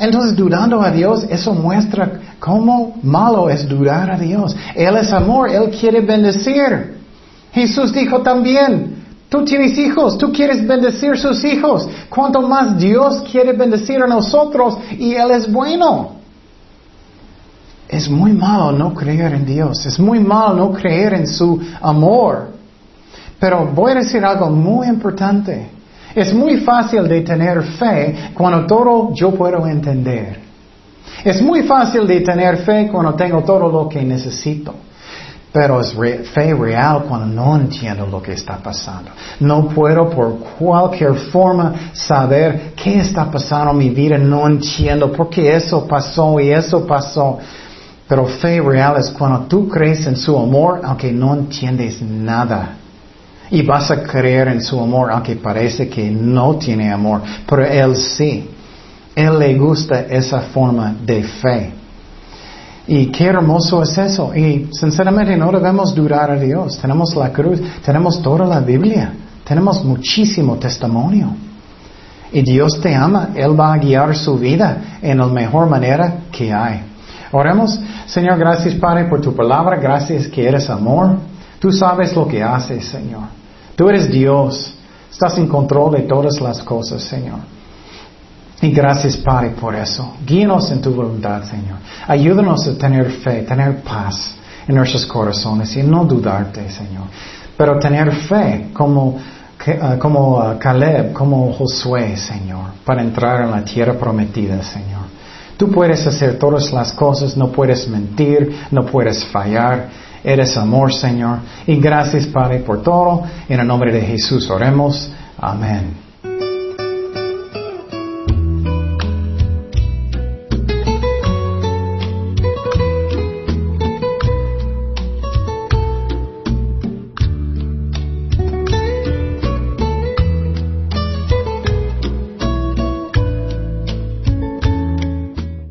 Entonces, 0.00 0.34
dudando 0.34 0.80
a 0.80 0.90
Dios, 0.90 1.26
eso 1.28 1.52
muestra 1.52 2.10
cómo 2.38 2.96
malo 3.02 3.50
es 3.50 3.68
dudar 3.68 4.10
a 4.10 4.16
Dios. 4.16 4.56
Él 4.74 4.96
es 4.96 5.12
amor, 5.12 5.50
Él 5.50 5.70
quiere 5.78 6.00
bendecir. 6.00 6.96
Jesús 7.52 7.92
dijo 7.92 8.22
también, 8.22 8.96
tú 9.28 9.44
tienes 9.44 9.76
hijos, 9.76 10.16
tú 10.16 10.32
quieres 10.32 10.66
bendecir 10.66 11.18
sus 11.18 11.44
hijos. 11.44 11.86
Cuanto 12.08 12.40
más 12.40 12.78
Dios 12.78 13.22
quiere 13.30 13.52
bendecir 13.52 14.02
a 14.02 14.06
nosotros 14.06 14.78
y 14.92 15.12
Él 15.12 15.32
es 15.32 15.52
bueno. 15.52 16.12
Es 17.86 18.08
muy 18.08 18.32
malo 18.32 18.72
no 18.72 18.94
creer 18.94 19.34
en 19.34 19.44
Dios, 19.44 19.84
es 19.84 20.00
muy 20.00 20.18
malo 20.18 20.54
no 20.54 20.72
creer 20.72 21.12
en 21.12 21.26
su 21.26 21.60
amor. 21.82 22.48
Pero 23.38 23.66
voy 23.66 23.92
a 23.92 23.96
decir 23.96 24.24
algo 24.24 24.48
muy 24.48 24.86
importante. 24.86 25.68
Es 26.14 26.34
muy 26.34 26.58
fácil 26.58 27.06
de 27.06 27.20
tener 27.22 27.62
fe 27.62 28.30
cuando 28.34 28.66
todo 28.66 29.14
yo 29.14 29.32
puedo 29.32 29.66
entender. 29.66 30.40
Es 31.24 31.40
muy 31.42 31.62
fácil 31.62 32.06
de 32.06 32.20
tener 32.20 32.58
fe 32.58 32.88
cuando 32.90 33.14
tengo 33.14 33.42
todo 33.42 33.68
lo 33.68 33.88
que 33.88 34.02
necesito. 34.02 34.74
Pero 35.52 35.80
es 35.80 35.92
fe 36.32 36.54
real 36.54 37.04
cuando 37.08 37.26
no 37.26 37.56
entiendo 37.56 38.06
lo 38.06 38.22
que 38.22 38.32
está 38.32 38.58
pasando. 38.58 39.10
No 39.40 39.68
puedo 39.68 40.08
por 40.08 40.38
cualquier 40.58 41.14
forma 41.14 41.90
saber 41.92 42.72
qué 42.76 43.00
está 43.00 43.28
pasando 43.28 43.72
en 43.72 43.78
mi 43.78 43.90
vida. 43.90 44.16
No 44.16 44.46
entiendo 44.46 45.12
por 45.12 45.28
qué 45.28 45.56
eso 45.56 45.86
pasó 45.88 46.38
y 46.38 46.50
eso 46.50 46.86
pasó. 46.86 47.38
Pero 48.06 48.26
fe 48.26 48.60
real 48.60 48.96
es 48.98 49.10
cuando 49.10 49.40
tú 49.46 49.68
crees 49.68 50.06
en 50.06 50.16
su 50.16 50.38
amor 50.38 50.80
aunque 50.84 51.12
no 51.12 51.34
entiendes 51.34 52.00
nada. 52.00 52.76
Y 53.50 53.62
vas 53.62 53.90
a 53.90 54.02
creer 54.02 54.48
en 54.48 54.62
su 54.62 54.78
amor, 54.78 55.10
aunque 55.10 55.36
parece 55.36 55.88
que 55.88 56.10
no 56.10 56.56
tiene 56.56 56.92
amor, 56.92 57.22
pero 57.48 57.64
Él 57.64 57.96
sí. 57.96 58.48
Él 59.14 59.38
le 59.38 59.58
gusta 59.58 60.00
esa 60.02 60.40
forma 60.40 60.94
de 61.04 61.22
fe. 61.24 61.72
Y 62.86 63.06
qué 63.06 63.26
hermoso 63.26 63.82
es 63.82 63.96
eso. 63.98 64.34
Y 64.34 64.68
sinceramente 64.72 65.36
no 65.36 65.52
debemos 65.52 65.94
durar 65.94 66.30
a 66.30 66.36
Dios. 66.36 66.78
Tenemos 66.78 67.14
la 67.14 67.32
cruz, 67.32 67.60
tenemos 67.84 68.20
toda 68.22 68.46
la 68.46 68.60
Biblia, 68.60 69.12
tenemos 69.44 69.84
muchísimo 69.84 70.56
testimonio. 70.56 71.28
Y 72.32 72.42
Dios 72.42 72.80
te 72.80 72.94
ama, 72.94 73.30
Él 73.34 73.58
va 73.58 73.74
a 73.74 73.78
guiar 73.78 74.16
su 74.16 74.38
vida 74.38 74.98
en 75.02 75.18
la 75.18 75.26
mejor 75.26 75.68
manera 75.68 76.20
que 76.30 76.52
hay. 76.52 76.82
Oremos, 77.32 77.78
Señor, 78.06 78.38
gracias 78.38 78.74
Padre 78.74 79.04
por 79.04 79.20
tu 79.20 79.34
palabra, 79.34 79.76
gracias 79.76 80.26
que 80.28 80.46
eres 80.46 80.68
amor. 80.68 81.16
Tú 81.60 81.70
sabes 81.70 82.14
lo 82.14 82.26
que 82.26 82.42
haces, 82.42 82.86
Señor. 82.86 83.39
Tú 83.80 83.88
eres 83.88 84.10
Dios. 84.10 84.74
Estás 85.10 85.38
en 85.38 85.48
control 85.48 85.92
de 85.92 86.02
todas 86.02 86.38
las 86.42 86.62
cosas, 86.62 87.00
Señor. 87.02 87.38
Y 88.60 88.72
gracias, 88.72 89.16
Padre, 89.16 89.54
por 89.58 89.74
eso. 89.74 90.16
Guíanos 90.26 90.70
en 90.70 90.82
tu 90.82 90.92
voluntad, 90.92 91.42
Señor. 91.44 91.78
Ayúdanos 92.06 92.68
a 92.68 92.76
tener 92.76 93.10
fe, 93.10 93.40
tener 93.40 93.80
paz 93.82 94.34
en 94.68 94.74
nuestros 94.74 95.06
corazones 95.06 95.74
y 95.76 95.82
no 95.82 96.04
dudarte, 96.04 96.68
Señor. 96.68 97.04
Pero 97.56 97.78
tener 97.78 98.12
fe 98.14 98.68
como, 98.74 99.18
ah, 99.80 99.96
como 99.98 100.38
ah, 100.38 100.58
Caleb, 100.58 101.14
como 101.14 101.50
Josué, 101.54 102.18
Señor, 102.18 102.72
para 102.84 103.00
entrar 103.00 103.44
en 103.44 103.50
la 103.50 103.64
tierra 103.64 103.94
prometida, 103.94 104.62
Señor. 104.62 105.04
Tú 105.56 105.70
puedes 105.70 106.06
hacer 106.06 106.38
todas 106.38 106.70
las 106.70 106.92
cosas, 106.92 107.34
no 107.34 107.50
puedes 107.50 107.88
mentir, 107.88 108.54
no 108.70 108.84
puedes 108.84 109.24
fallar. 109.24 110.09
Eres 110.22 110.56
amor, 110.56 110.92
Señor. 110.92 111.38
Y 111.66 111.76
gracias, 111.76 112.26
Padre, 112.26 112.58
por 112.58 112.82
todo. 112.82 113.22
En 113.48 113.60
el 113.60 113.66
nombre 113.66 113.92
de 113.92 114.02
Jesús 114.02 114.50
oremos. 114.50 115.12
Amén. 115.38 116.09